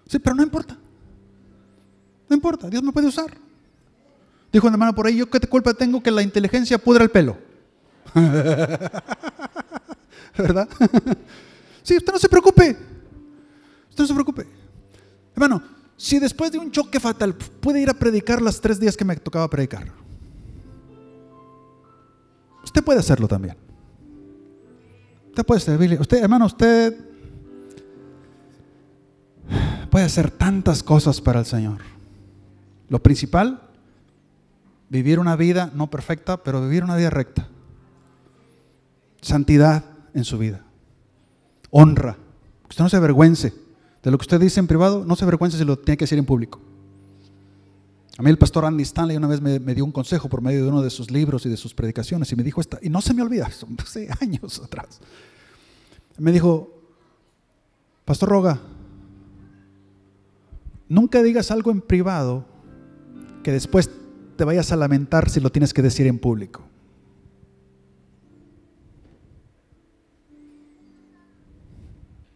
[0.07, 0.77] Sí, pero no importa.
[2.29, 3.37] No importa, Dios me puede usar.
[4.51, 7.37] Dijo un hermano por ahí, yo qué culpa tengo que la inteligencia pudra el pelo.
[10.37, 10.67] ¿Verdad?
[11.83, 12.77] sí, usted no se preocupe.
[13.89, 14.47] Usted no se preocupe.
[15.33, 15.61] Hermano,
[16.02, 19.16] si después de un choque fatal puede ir a predicar las tres días que me
[19.18, 19.91] tocaba predicar,
[22.64, 23.56] usted puede hacerlo también.
[25.28, 25.99] Usted puede servirle.
[25.99, 26.97] Usted, hermano, usted
[29.91, 31.82] puede hacer tantas cosas para el Señor.
[32.89, 33.62] Lo principal,
[34.89, 37.47] vivir una vida no perfecta, pero vivir una vida recta.
[39.22, 39.86] Santidad
[40.16, 40.64] en su vida.
[41.70, 42.18] Honra.
[42.68, 43.54] Usted no se avergüence
[44.04, 46.18] de lo que usted dice en privado, no se avergüence si lo tiene que decir
[46.18, 46.60] en público.
[48.18, 50.70] A mí el pastor Andy Stanley una vez me, dio un consejo por medio de
[50.70, 53.14] uno de sus libros y de sus predicaciones y me dijo esta, y no se
[53.14, 53.49] me olvida,
[53.80, 54.99] hace años atrás.
[56.18, 56.70] Me dijo,
[58.06, 58.60] Pastor Roga,
[60.89, 62.45] nunca digas algo en privado
[63.43, 63.89] que después
[64.36, 66.64] te vayas a lamentar si lo tienes que decir en público.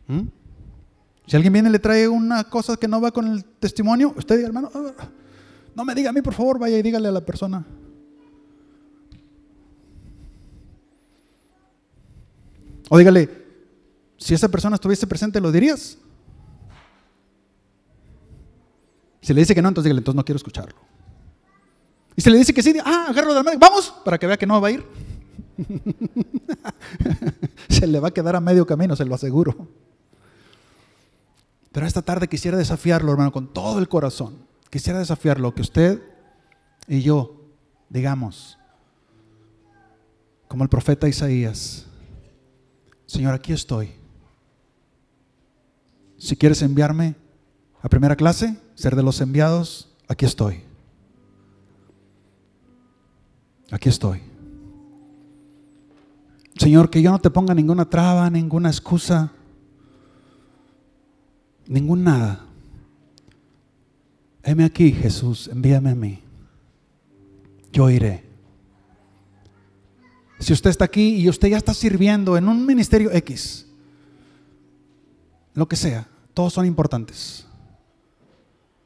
[0.08, 0.45] ¿Mm?
[1.28, 4.36] Si alguien viene y le trae una cosa que no va con el testimonio, usted
[4.38, 5.08] diga, hermano, ah,
[5.76, 7.66] no me diga a mí, por favor, vaya y dígale a la persona.
[12.90, 13.30] O dígale,
[14.18, 15.98] si esa persona estuviese presente, ¿lo dirías?
[19.22, 20.78] Si le dice que no, entonces dígale, entonces no quiero escucharlo.
[22.16, 24.38] Y si le dice que sí, ah, agárralo de la mano, vamos, para que vea
[24.38, 24.86] que no va a ir.
[27.70, 29.68] se le va a quedar a medio camino, se lo aseguro.
[31.76, 34.38] Pero esta tarde quisiera desafiarlo, hermano, con todo el corazón.
[34.70, 36.02] Quisiera desafiarlo, que usted
[36.88, 37.42] y yo
[37.90, 38.58] digamos,
[40.48, 41.86] como el profeta Isaías,
[43.06, 43.92] Señor, aquí estoy.
[46.18, 47.16] Si quieres enviarme
[47.82, 50.64] a primera clase, ser de los enviados, aquí estoy.
[53.70, 54.22] Aquí estoy.
[56.58, 59.34] Señor, que yo no te ponga ninguna traba, ninguna excusa
[61.68, 62.46] Ningún nada.
[64.44, 66.20] Heme aquí, Jesús, envíame a mí.
[67.72, 68.24] Yo iré.
[70.40, 73.66] Si usted está aquí y usted ya está sirviendo en un ministerio X,
[75.54, 77.46] lo que sea, todos son importantes.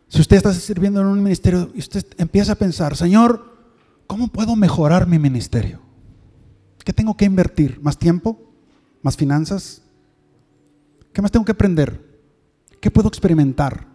[0.07, 3.57] Si usted está sirviendo en un ministerio y usted empieza a pensar, Señor,
[4.07, 5.81] ¿cómo puedo mejorar mi ministerio?
[6.83, 7.79] ¿Qué tengo que invertir?
[7.81, 8.39] ¿Más tiempo?
[9.01, 9.81] ¿Más finanzas?
[11.13, 12.08] ¿Qué más tengo que aprender?
[12.79, 13.87] ¿Qué puedo experimentar?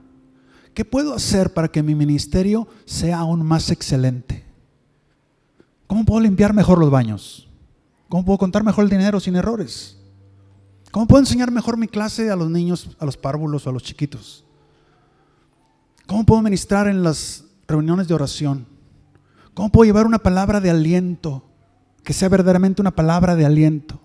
[0.74, 4.44] ¿Qué puedo hacer para que mi ministerio sea aún más excelente?
[5.86, 7.48] ¿Cómo puedo limpiar mejor los baños?
[8.08, 9.98] ¿Cómo puedo contar mejor el dinero sin errores?
[10.90, 13.82] ¿Cómo puedo enseñar mejor mi clase a los niños, a los párvulos o a los
[13.82, 14.44] chiquitos?
[16.06, 18.66] ¿Cómo puedo ministrar en las reuniones de oración?
[19.54, 21.44] ¿Cómo puedo llevar una palabra de aliento
[22.02, 24.00] que sea verdaderamente una palabra de aliento?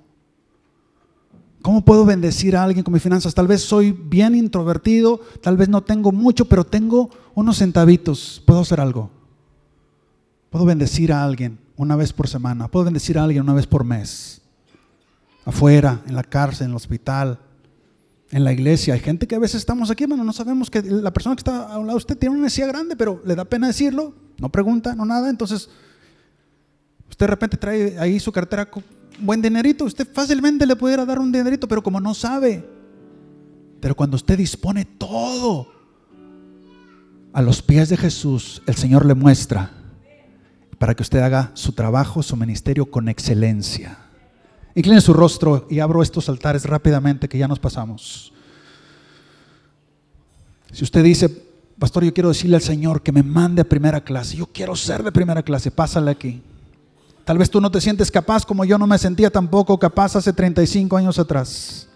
[1.62, 3.34] ¿Cómo puedo bendecir a alguien con mis finanzas?
[3.34, 8.41] Tal vez soy bien introvertido, tal vez no tengo mucho, pero tengo unos centavitos.
[8.45, 9.10] ¿Puedo hacer algo?
[10.49, 12.70] Puedo bendecir a alguien una vez por semana.
[12.70, 14.41] Puedo bendecir a alguien una vez por mes.
[15.45, 17.39] Afuera, en la cárcel, en el hospital,
[18.32, 18.93] en la iglesia.
[18.93, 21.74] Hay gente que a veces estamos aquí, hermano, no sabemos que la persona que está
[21.74, 24.14] a un lado de usted tiene una necesidad grande, pero le da pena decirlo.
[24.38, 25.30] No pregunta, no nada.
[25.30, 25.70] Entonces,
[27.10, 28.70] usted de repente trae ahí su cartera
[29.22, 32.67] buen dinerito, usted fácilmente le pudiera dar un dinerito, pero como no sabe.
[33.80, 35.67] Pero cuando usted dispone todo
[37.32, 39.72] a los pies de Jesús, el Señor le muestra
[40.78, 43.97] para que usted haga su trabajo, su ministerio con excelencia.
[44.76, 48.34] Incline su rostro y abro estos altares rápidamente que ya nos pasamos.
[50.72, 51.30] Si usted dice,
[51.78, 55.03] pastor, yo quiero decirle al Señor que me mande a primera clase, yo quiero ser
[55.03, 56.41] de primera clase, pásale aquí.
[57.30, 60.34] Tal vez tú no te sientes capaz como yo no me sentía tampoco capaz hace
[60.34, 61.88] 35 años atrás.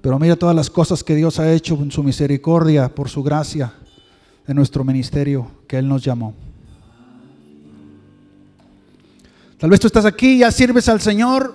[0.00, 3.72] Pero mira todas las cosas que Dios ha hecho en su misericordia, por su gracia,
[4.48, 6.34] en nuestro ministerio que Él nos llamó.
[9.58, 11.54] Tal vez tú estás aquí, ya sirves al Señor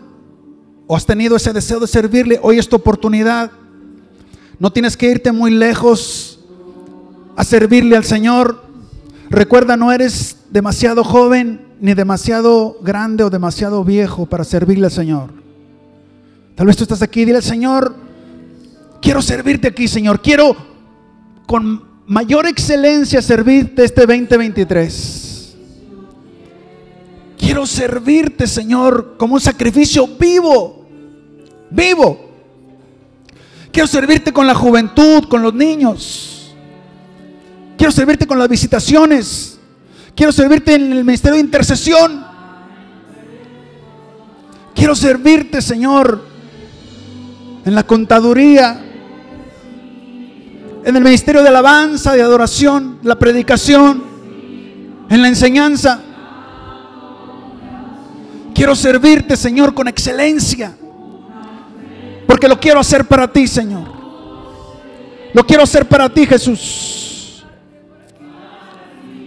[0.88, 2.40] o has tenido ese deseo de servirle.
[2.42, 3.52] Hoy es tu oportunidad.
[4.60, 6.40] No tienes que irte muy lejos
[7.36, 8.64] a servirle al Señor.
[9.30, 15.32] Recuerda, no eres demasiado joven ni demasiado grande o demasiado viejo para servirle al Señor.
[16.56, 17.94] Tal vez tú estás aquí dile al Señor,
[19.02, 20.22] quiero servirte aquí, Señor.
[20.22, 20.56] Quiero
[21.46, 25.58] con mayor excelencia servirte este 2023.
[27.38, 30.86] Quiero servirte, Señor, como un sacrificio vivo,
[31.70, 32.30] vivo.
[33.74, 36.56] Quiero servirte con la juventud, con los niños.
[37.76, 39.53] Quiero servirte con las visitaciones.
[40.16, 42.24] Quiero servirte en el ministerio de intercesión.
[44.76, 46.24] Quiero servirte, Señor,
[47.66, 48.80] en la contaduría,
[50.86, 54.03] en el ministerio de alabanza, de adoración, la predicación,
[55.09, 55.99] en la enseñanza.
[58.53, 60.76] Quiero servirte, Señor, con excelencia.
[62.28, 63.88] Porque lo quiero hacer para ti, Señor.
[65.34, 67.03] Lo quiero hacer para ti, Jesús.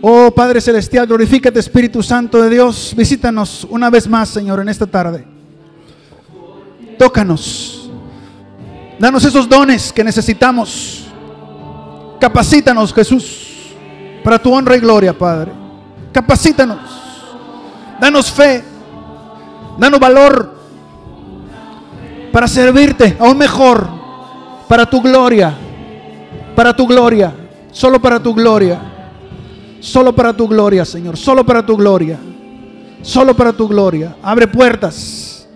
[0.08, 2.94] Oh Padre Celestial, glorifícate Espíritu Santo de Dios.
[2.96, 5.26] Visítanos una vez más, Señor, en esta tarde.
[6.96, 7.90] Tócanos.
[9.00, 11.08] Danos esos dones que necesitamos.
[12.20, 13.74] Capacítanos, Jesús,
[14.22, 15.50] para tu honra y gloria, Padre.
[16.12, 16.78] Capacítanos.
[18.00, 18.62] Danos fe.
[19.76, 20.56] Danos valor
[22.30, 23.88] para servirte aún mejor,
[24.68, 25.52] para tu gloria,
[26.54, 27.34] para tu gloria,
[27.72, 28.95] solo para tu gloria,
[29.86, 32.18] solo para tu gloria, Señor, solo para tu gloria,
[33.02, 34.16] solo para tu gloria.
[34.20, 35.46] Abre puertas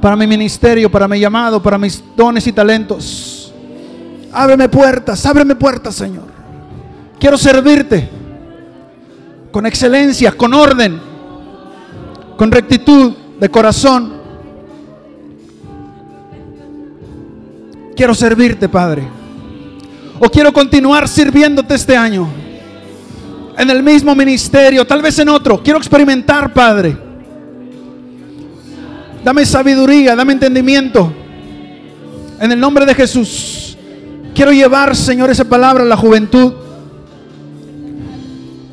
[0.00, 3.52] para mi ministerio, para mi llamado, para mis dones y talentos.
[4.32, 6.24] Ábreme puertas, ábreme puertas, Señor.
[7.20, 8.08] Quiero servirte
[9.52, 10.98] con excelencia, con orden,
[12.38, 14.14] con rectitud de corazón.
[17.94, 19.06] Quiero servirte, Padre.
[20.18, 22.45] O quiero continuar sirviéndote este año.
[23.58, 25.62] En el mismo ministerio, tal vez en otro.
[25.62, 26.96] Quiero experimentar, Padre.
[29.24, 31.12] Dame sabiduría, dame entendimiento.
[32.38, 33.76] En el nombre de Jesús.
[34.34, 36.52] Quiero llevar, Señor, esa palabra a la juventud.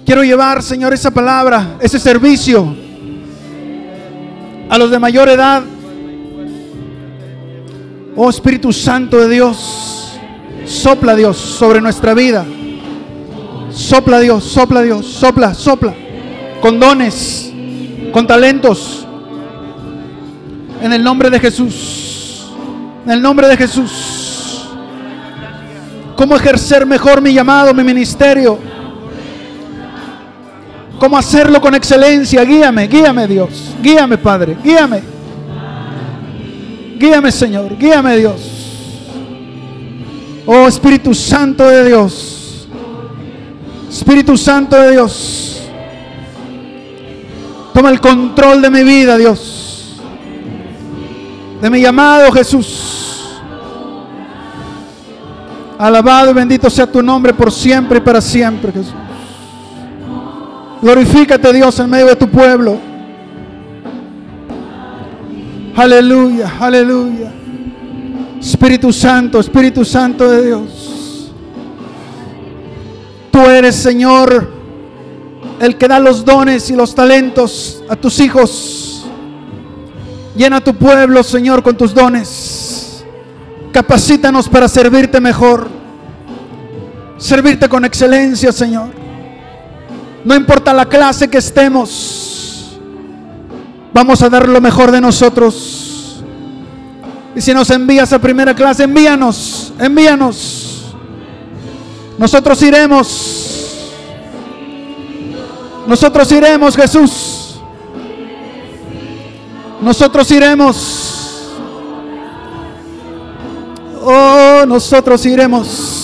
[0.05, 2.75] Quiero llevar, Señor, esa palabra, ese servicio
[4.69, 5.63] a los de mayor edad.
[8.15, 10.19] Oh Espíritu Santo de Dios,
[10.65, 12.45] sopla Dios sobre nuestra vida.
[13.73, 15.93] Sopla Dios, sopla Dios, sopla, sopla.
[16.61, 17.51] Con dones,
[18.11, 19.05] con talentos.
[20.81, 22.51] En el nombre de Jesús.
[23.05, 24.67] En el nombre de Jesús.
[26.15, 28.59] ¿Cómo ejercer mejor mi llamado, mi ministerio?
[30.99, 32.43] ¿Cómo hacerlo con excelencia?
[32.43, 33.73] Guíame, guíame Dios.
[33.81, 35.01] Guíame Padre, guíame.
[36.97, 38.63] Guíame Señor, guíame Dios.
[40.45, 42.32] Oh Espíritu Santo de Dios.
[43.93, 45.61] Espíritu Santo de Dios.
[47.75, 50.01] Toma el control de mi vida, Dios.
[51.61, 53.39] De mi llamado, Jesús.
[55.77, 58.95] Alabado y bendito sea tu nombre por siempre y para siempre, Jesús.
[60.81, 62.79] Glorifícate Dios en medio de tu pueblo.
[65.75, 67.31] Aleluya, aleluya.
[68.39, 70.82] Espíritu Santo, Espíritu Santo de Dios.
[73.49, 74.51] Eres, Señor,
[75.59, 79.05] el que da los dones y los talentos a tus hijos.
[80.35, 83.03] Llena tu pueblo, Señor, con tus dones.
[83.71, 85.67] Capacítanos para servirte mejor.
[87.17, 89.03] Servirte con excelencia, Señor.
[90.23, 92.79] No importa la clase que estemos,
[93.93, 96.23] vamos a dar lo mejor de nosotros.
[97.35, 100.62] Y si nos envías a primera clase, envíanos, envíanos.
[102.17, 103.89] Nosotros iremos.
[105.87, 107.59] Nosotros iremos, Jesús.
[109.81, 111.53] Nosotros iremos.
[114.01, 116.03] Oh, nosotros iremos.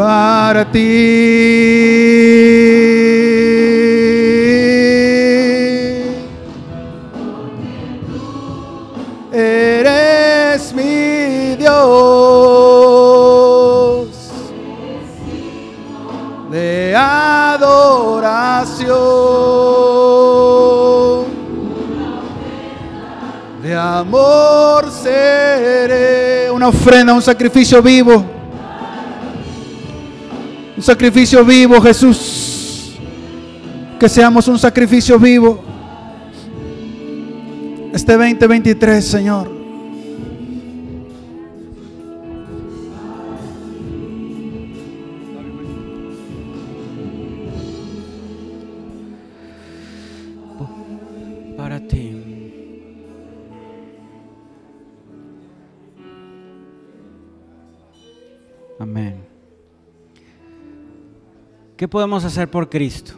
[0.00, 0.80] para ti.
[24.00, 28.24] Amor seré una ofrenda, un sacrificio vivo.
[30.76, 32.92] Un sacrificio vivo, Jesús.
[33.98, 35.62] Que seamos un sacrificio vivo.
[37.92, 39.59] Este 2023, Señor.
[61.80, 63.14] ¿Qué podemos hacer por Cristo?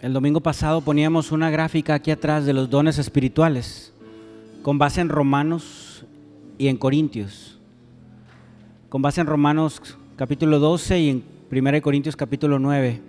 [0.00, 3.94] El domingo pasado poníamos una gráfica aquí atrás de los dones espirituales,
[4.64, 6.04] con base en Romanos
[6.58, 7.60] y en Corintios.
[8.88, 13.00] Con base en Romanos capítulo 12 y en 1 Corintios capítulo 9.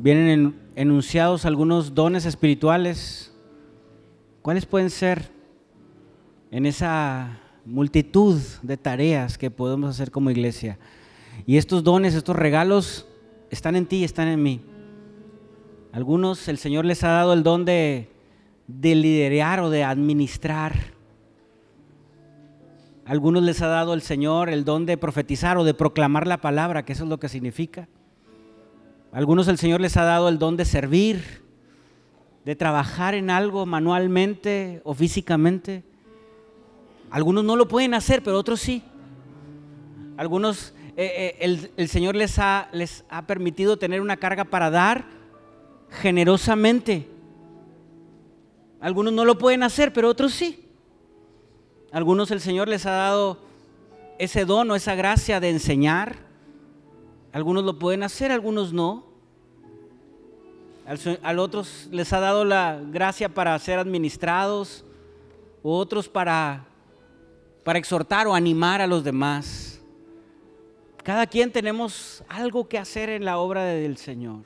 [0.00, 3.32] Vienen en- enunciados algunos dones espirituales.
[4.42, 5.30] ¿Cuáles pueden ser
[6.50, 10.76] en esa multitud de tareas que podemos hacer como iglesia?
[11.46, 13.06] Y estos dones, estos regalos
[13.50, 14.60] están en ti y están en mí.
[15.92, 18.08] Algunos el Señor les ha dado el don de,
[18.66, 20.74] de liderar o de administrar.
[23.04, 26.84] Algunos les ha dado el Señor el don de profetizar o de proclamar la palabra,
[26.84, 27.88] que eso es lo que significa.
[29.12, 31.42] Algunos el Señor les ha dado el don de servir
[32.44, 35.84] de trabajar en algo manualmente o físicamente.
[37.10, 38.82] Algunos no lo pueden hacer, pero otros sí.
[40.16, 45.04] Algunos, eh, eh, el, Señor les ha, les ha permitido tener una carga para dar
[45.90, 47.08] generosamente.
[48.80, 50.68] Algunos no lo pueden hacer, pero otros sí.
[51.92, 53.38] Algunos el Señor les ha dado
[54.18, 56.16] ese don o esa gracia de enseñar.
[57.32, 59.06] Algunos lo pueden hacer, algunos no.
[61.22, 64.84] A otros les ha dado la gracia para ser administrados,
[65.62, 66.66] otros para
[67.64, 69.71] para exhortar o animar a los demás.
[71.02, 74.44] Cada quien tenemos algo que hacer en la obra del Señor.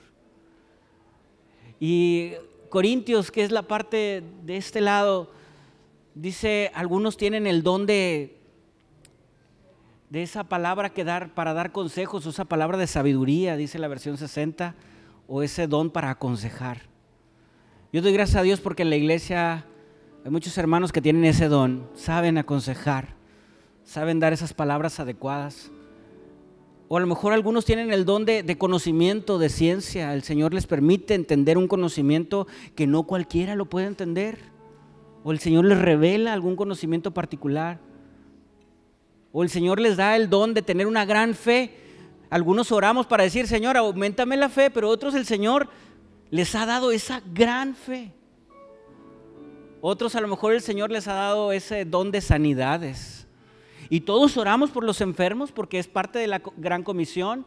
[1.78, 2.32] Y
[2.70, 5.30] Corintios, que es la parte de este lado,
[6.14, 8.38] dice, algunos tienen el don de,
[10.08, 14.16] de esa palabra que dar para dar consejos, esa palabra de sabiduría, dice la versión
[14.16, 14.74] 60,
[15.28, 16.82] o ese don para aconsejar.
[17.92, 19.66] Yo doy gracias a Dios porque en la iglesia
[20.24, 23.14] hay muchos hermanos que tienen ese don, saben aconsejar,
[23.84, 25.70] saben dar esas palabras adecuadas.
[26.88, 30.14] O a lo mejor algunos tienen el don de, conocimiento, de ciencia.
[30.14, 34.38] El Señor les permite entender un conocimiento que no cualquiera lo puede entender.
[35.24, 37.80] O el Señor les revela algún conocimiento particular.
[39.32, 41.72] O el Señor les da el don de tener una gran fe.
[42.30, 45.68] Algunos oramos para decir, Señor, aumentame la fe, pero otros el Señor
[46.30, 48.12] les ha dado esa gran fe.
[49.80, 53.15] Otros a lo mejor el Señor les ha dado ese don de sanidades.
[53.88, 57.46] Y todos oramos por los enfermos porque es parte de la gran comisión,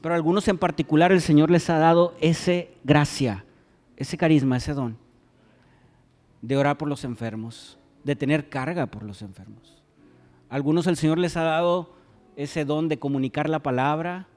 [0.00, 3.44] pero algunos en particular el Señor les ha dado ese gracia,
[3.96, 4.96] ese carisma, ese don
[6.42, 9.82] de orar por los enfermos, de tener carga por los enfermos.
[10.48, 11.94] algunos el Señor les ha dado
[12.36, 14.28] ese don de comunicar la palabra,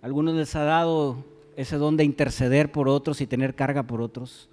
[0.00, 1.24] algunos les ha dado
[1.56, 4.48] ese don de interceder por otros y tener carga por otros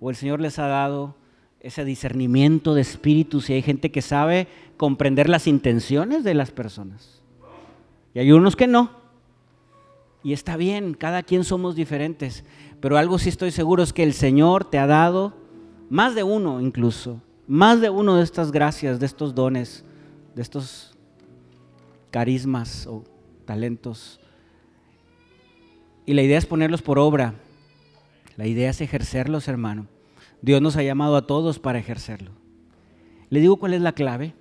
[0.00, 1.14] o el Señor les ha dado
[1.60, 7.22] ese discernimiento de espíritu si hay gente que sabe comprender las intenciones de las personas.
[8.14, 8.90] Y hay unos que no.
[10.22, 12.44] Y está bien, cada quien somos diferentes,
[12.80, 15.34] pero algo sí estoy seguro es que el Señor te ha dado
[15.88, 19.84] más de uno incluso, más de uno de estas gracias, de estos dones,
[20.34, 20.96] de estos
[22.10, 23.04] carismas o
[23.44, 24.20] talentos.
[26.04, 27.34] Y la idea es ponerlos por obra.
[28.36, 29.86] La idea es ejercerlos, hermano.
[30.42, 32.30] Dios nos ha llamado a todos para ejercerlo.
[33.28, 34.34] Le digo cuál es la clave.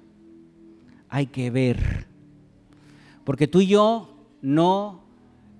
[1.09, 2.07] Hay que ver.
[3.23, 5.03] Porque tú y yo no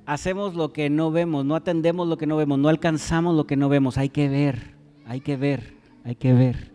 [0.06, 3.56] hacemos lo que no vemos, no atendemos lo que no vemos, no alcanzamos lo que
[3.56, 3.98] no vemos.
[3.98, 4.74] Hay que ver,
[5.06, 5.74] hay que ver,
[6.04, 6.72] hay que ver.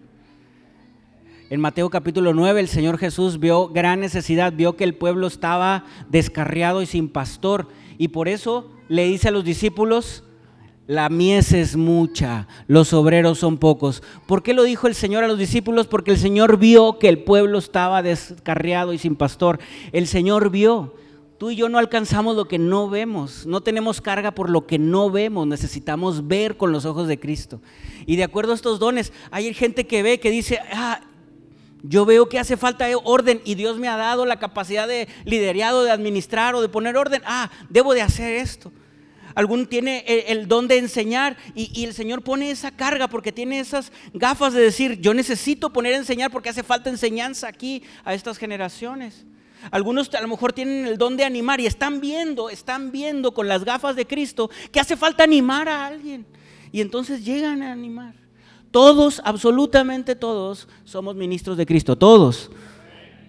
[1.50, 5.84] En Mateo capítulo 9 el Señor Jesús vio gran necesidad, vio que el pueblo estaba
[6.08, 7.68] descarriado y sin pastor.
[7.98, 10.24] Y por eso le dice a los discípulos,
[10.86, 14.02] la mies es mucha, los obreros son pocos.
[14.26, 15.86] ¿Por qué lo dijo el Señor a los discípulos?
[15.86, 19.58] Porque el Señor vio que el pueblo estaba descarriado y sin pastor.
[19.92, 20.94] El Señor vio.
[21.38, 24.78] Tú y yo no alcanzamos lo que no vemos, no tenemos carga por lo que
[24.78, 27.60] no vemos, necesitamos ver con los ojos de Cristo.
[28.06, 31.00] Y de acuerdo a estos dones, hay gente que ve, que dice, ah,
[31.82, 35.82] yo veo que hace falta orden y Dios me ha dado la capacidad de liderado,
[35.82, 37.20] de administrar o de poner orden.
[37.26, 38.70] Ah, debo de hacer esto
[39.34, 43.92] algún tiene el, don de enseñar y, el Señor pone esa carga porque tiene esas
[44.12, 48.38] gafas de decir, yo necesito poner a enseñar porque hace falta enseñanza aquí a estas
[48.38, 49.26] generaciones.
[49.70, 53.48] Algunos a lo mejor tienen el don de animar y están viendo, están viendo con
[53.48, 56.26] las gafas de Cristo que hace falta animar a alguien.
[56.70, 58.14] Y entonces llegan a animar.
[58.70, 62.50] Todos, absolutamente todos, somos ministros de Cristo, todos.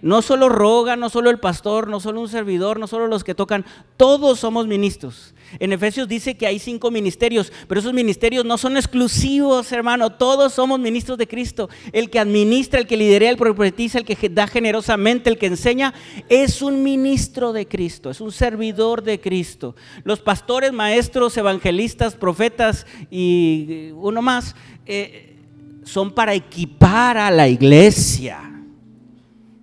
[0.02, 3.34] No solo Roga, no solo el pastor, no solo un servidor, no solo los que
[3.34, 3.64] tocan,
[3.96, 5.34] todos somos ministros.
[5.58, 10.10] En Efesios dice que hay cinco ministerios, pero esos ministerios no son exclusivos, hermano.
[10.10, 11.68] Todos somos ministros de Cristo.
[11.92, 15.94] El que administra, el que lidera, el profetiza, el que da generosamente, el que enseña,
[16.28, 19.76] es un ministro de Cristo, es un servidor de Cristo.
[20.04, 25.36] Los pastores, maestros, evangelistas, profetas y uno más eh,
[25.84, 28.55] son para equipar a la iglesia.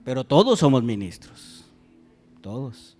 [0.03, 1.65] Pero todos somos ministros,
[2.41, 2.97] todos.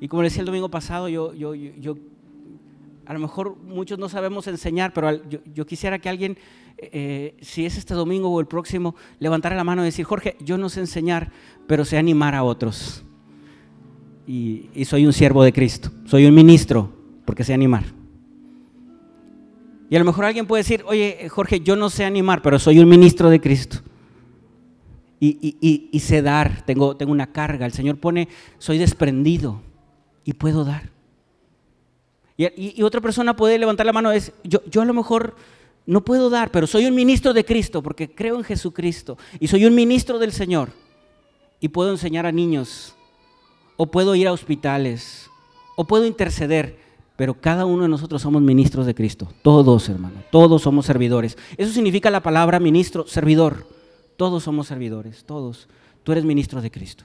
[0.00, 1.96] Y como decía el domingo pasado, yo, yo, yo,
[3.06, 6.36] a lo mejor muchos no sabemos enseñar, pero yo, quisiera que alguien,
[6.76, 10.58] eh, si es este domingo o el próximo, levantara la mano y decir, Jorge, yo
[10.58, 11.32] no sé enseñar,
[11.66, 13.02] pero sé animar a otros.
[14.26, 16.92] Y, y soy un siervo de Cristo, soy un ministro,
[17.24, 17.84] porque sé animar.
[19.88, 22.80] Y a lo mejor alguien puede decir, oye, Jorge, yo no sé animar, pero soy
[22.80, 23.78] un ministro de Cristo
[25.18, 27.66] y, sé dar, tengo, una carga.
[27.66, 29.60] El Señor pone, soy desprendido
[30.24, 30.90] y puedo dar.
[32.36, 35.36] Y, otra persona puede levantar la mano, es, yo, yo a lo mejor
[35.86, 39.64] no puedo dar, pero soy un ministro de Cristo porque creo en Jesucristo y soy
[39.64, 40.70] un ministro del Señor
[41.60, 42.94] y puedo enseñar a niños
[43.76, 45.30] o puedo ir a hospitales
[45.76, 46.78] o puedo interceder,
[47.16, 51.38] pero cada uno de nosotros somos ministros de Cristo, todos hermano, todos somos servidores.
[51.56, 53.75] Eso significa la palabra ministro, servidor.
[54.16, 55.68] Todos somos servidores, todos.
[56.02, 57.04] Tú eres ministro de Cristo.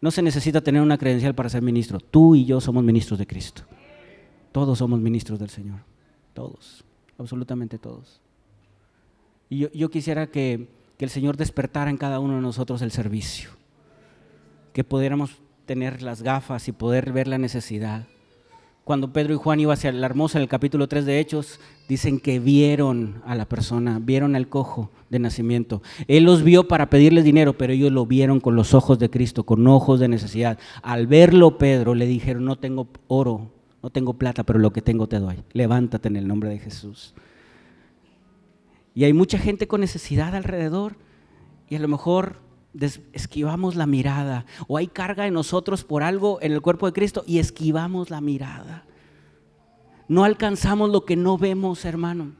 [0.00, 2.00] No se necesita tener una credencial para ser ministro.
[2.00, 3.62] Tú y yo somos ministros de Cristo.
[4.52, 5.80] Todos somos ministros del Señor.
[6.34, 6.84] Todos,
[7.18, 8.20] absolutamente todos.
[9.48, 13.50] Y yo, quisiera que, que el Señor despertara en cada uno de nosotros el servicio.
[14.72, 18.06] Que pudiéramos tener las gafas y poder ver la necesidad
[18.84, 22.18] cuando Pedro y Juan iban hacia la hermosa en el capítulo 3 de Hechos, dicen
[22.18, 25.82] que vieron a la persona, vieron al cojo de nacimiento.
[26.08, 29.44] Él los vio para pedirles dinero, pero ellos lo vieron con los ojos de Cristo,
[29.44, 30.58] con ojos de necesidad.
[30.82, 33.52] Al verlo Pedro le dijeron, no tengo oro,
[33.82, 35.36] no tengo plata, pero lo que tengo te doy.
[35.52, 37.14] Levántate en el nombre de Jesús.
[38.94, 40.96] Y hay mucha gente con necesidad alrededor
[41.68, 42.36] y a lo mejor
[43.12, 47.24] esquivamos la mirada o hay carga en nosotros por algo en el cuerpo de Cristo
[47.26, 48.84] y esquivamos la mirada.
[50.08, 52.32] No alcanzamos lo que no vemos, hermano.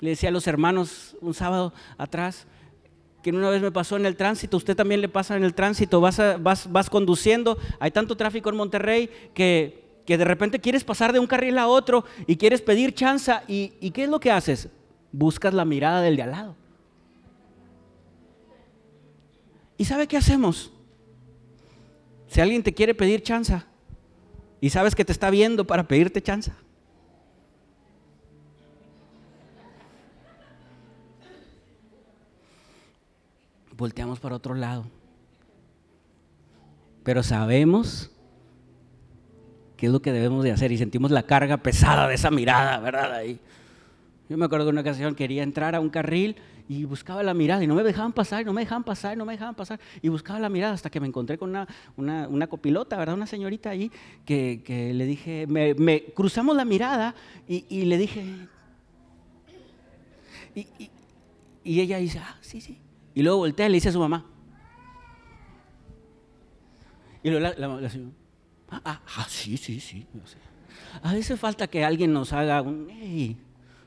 [0.00, 2.46] Le decía a los hermanos un sábado atrás
[3.22, 6.00] que una vez me pasó en el tránsito, usted también le pasa en el tránsito,
[6.00, 11.12] vas, vas, vas conduciendo, hay tanto tráfico en Monterrey que, que, de repente quieres pasar
[11.12, 14.30] de un carril a otro y quieres pedir chanza y, y ¿qué es lo que
[14.30, 14.68] haces?
[15.10, 16.56] Buscas la mirada del de al lado.
[19.78, 20.72] ¿Y sabe qué hacemos?
[22.26, 23.66] Si alguien te quiere pedir chanza
[24.60, 26.56] y sabes que te está viendo para pedirte chanza.
[33.76, 34.84] Volteamos para otro lado.
[37.04, 38.10] Pero sabemos
[39.76, 42.80] qué es lo que debemos de hacer y sentimos la carga pesada de esa mirada,
[42.80, 43.14] ¿verdad?
[43.14, 43.38] Ahí.
[44.28, 46.36] Yo me acuerdo que una ocasión quería entrar a un carril
[46.68, 49.32] y buscaba la mirada y no me dejaban pasar, no me dejaban pasar, no me
[49.32, 49.80] dejaban pasar.
[50.02, 51.56] Y buscaba la mirada hasta que me encontré con
[51.96, 53.14] una, copilota, ¿verdad?
[53.14, 53.90] Una señorita ahí
[54.26, 57.14] que, le dije, me, cruzamos la mirada
[57.48, 58.22] y, le dije,
[60.54, 62.78] y, ella dice, ah, sí, sí.
[63.14, 64.26] Y luego voltea y le dice a su mamá.
[67.22, 68.12] Y luego la, señora,
[68.70, 70.06] ah, ah, ah, sí, sí, sí.
[71.02, 73.38] A veces falta que alguien nos haga un, hey,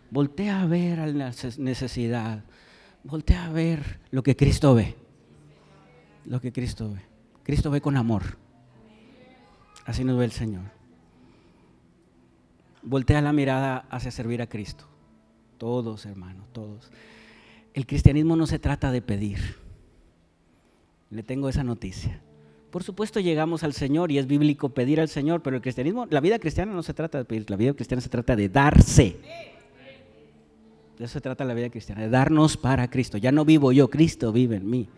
[0.10, 2.44] voltea a ver a la necesidad
[3.04, 4.96] voltea a ver lo que Cristo ve.
[6.26, 7.02] Lo que Cristo ve.
[7.44, 8.38] Cristo ve con amor.
[9.86, 10.66] Así nos ve el Señor.
[12.84, 14.86] Voltea la mirada hacia servir a Cristo.
[15.58, 16.92] Todos, hermanos, todos.
[17.74, 19.40] El cristianismo no se trata de pedir.
[21.10, 22.22] Le tengo esa noticia.
[22.72, 26.22] Por supuesto llegamos al Señor y es bíblico pedir al Señor, pero el cristianismo, la
[26.22, 29.18] vida cristiana no se trata de pedir, la vida cristiana se trata de darse.
[30.98, 33.18] De eso se trata la vida cristiana, de darnos para Cristo.
[33.18, 34.90] Ya no vivo yo, Cristo vive en mí.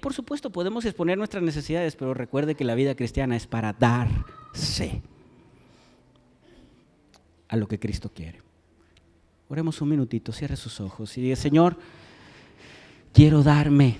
[0.00, 5.02] Por supuesto, podemos exponer nuestras necesidades, pero recuerde que la vida cristiana es para darse
[7.48, 8.42] a lo que Cristo quiere.
[9.48, 11.78] Oremos un minutito, cierre sus ojos y diga, Señor,
[13.12, 13.96] quiero darme,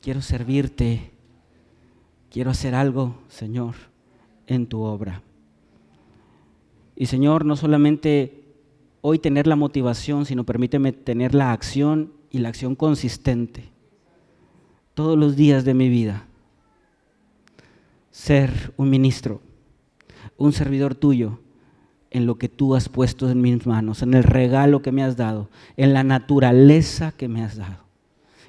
[0.00, 1.10] quiero servirte,
[2.30, 3.74] quiero hacer algo, Señor,
[4.46, 5.22] en tu obra.
[6.96, 8.41] Y Señor, no solamente
[9.02, 13.68] hoy tener la motivación, sino permíteme tener la acción y la acción consistente
[14.94, 16.26] todos los días de mi vida.
[18.10, 19.42] Ser un ministro,
[20.36, 21.40] un servidor tuyo
[22.10, 25.16] en lo que tú has puesto en mis manos, en el regalo que me has
[25.16, 27.84] dado, en la naturaleza que me has dado,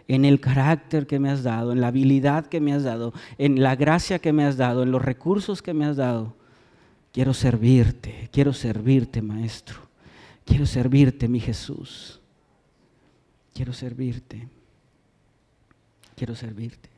[0.07, 3.63] en el carácter que me has dado, en la habilidad que me has dado, en
[3.63, 6.35] la gracia que me has dado, en los recursos que me has dado.
[7.13, 9.92] Quiero servirte, quiero servirte, Maestro.
[10.45, 12.19] Quiero servirte, mi Jesús.
[13.53, 14.47] Quiero servirte.
[16.15, 16.89] Quiero servirte.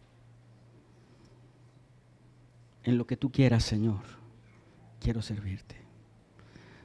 [2.83, 4.01] En lo que tú quieras, Señor.
[4.99, 5.75] Quiero servirte.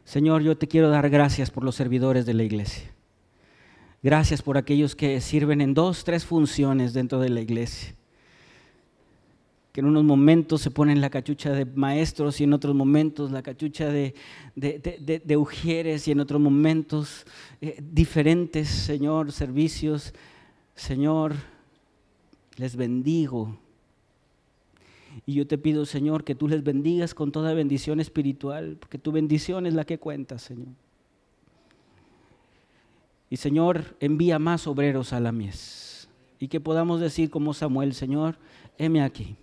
[0.04, 2.90] Señor, yo te quiero dar gracias por los servidores de la iglesia.
[4.02, 7.94] Gracias por aquellos que sirven en dos, tres funciones dentro de la iglesia
[9.80, 13.88] en unos momentos se ponen la cachucha de maestros y en otros momentos la cachucha
[13.88, 14.14] de,
[14.54, 17.24] de, y en otros momentos
[17.62, 20.12] eh, diferentes, Señor, servicios.
[20.74, 21.34] Señor,
[22.56, 23.58] les bendigo.
[25.24, 29.12] Y yo te pido, Señor, que tú les bendigas con toda bendición espiritual, porque tu
[29.12, 30.74] bendición es la que cuenta, Señor.
[33.30, 36.08] Y Señor, envía más obreros a la mies.
[36.38, 38.36] Y que podamos decir como Samuel, Señor,
[38.76, 39.36] heme aquí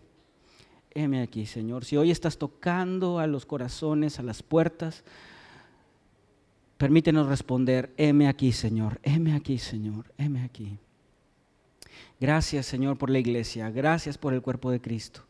[0.91, 1.85] heme aquí, Señor.
[1.85, 5.03] Si hoy estás tocando a los corazones, a las puertas,
[6.77, 10.77] permítenos responder, heme aquí, Señor, heme aquí, Señor, heme aquí.
[12.19, 13.69] Gracias, Señor, por la iglesia.
[13.69, 15.22] Gracias por el cuerpo de Cristo.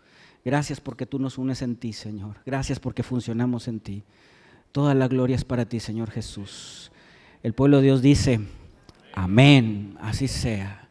[0.46, 2.38] Gracias porque tú nos unes en ti, Señor.
[2.46, 4.04] Gracias porque funcionamos en ti.
[4.72, 6.92] Toda la gloria es para ti, Señor Jesús.
[7.44, 8.40] El pueblo de Dios dice,
[9.14, 10.87] amén, así sea.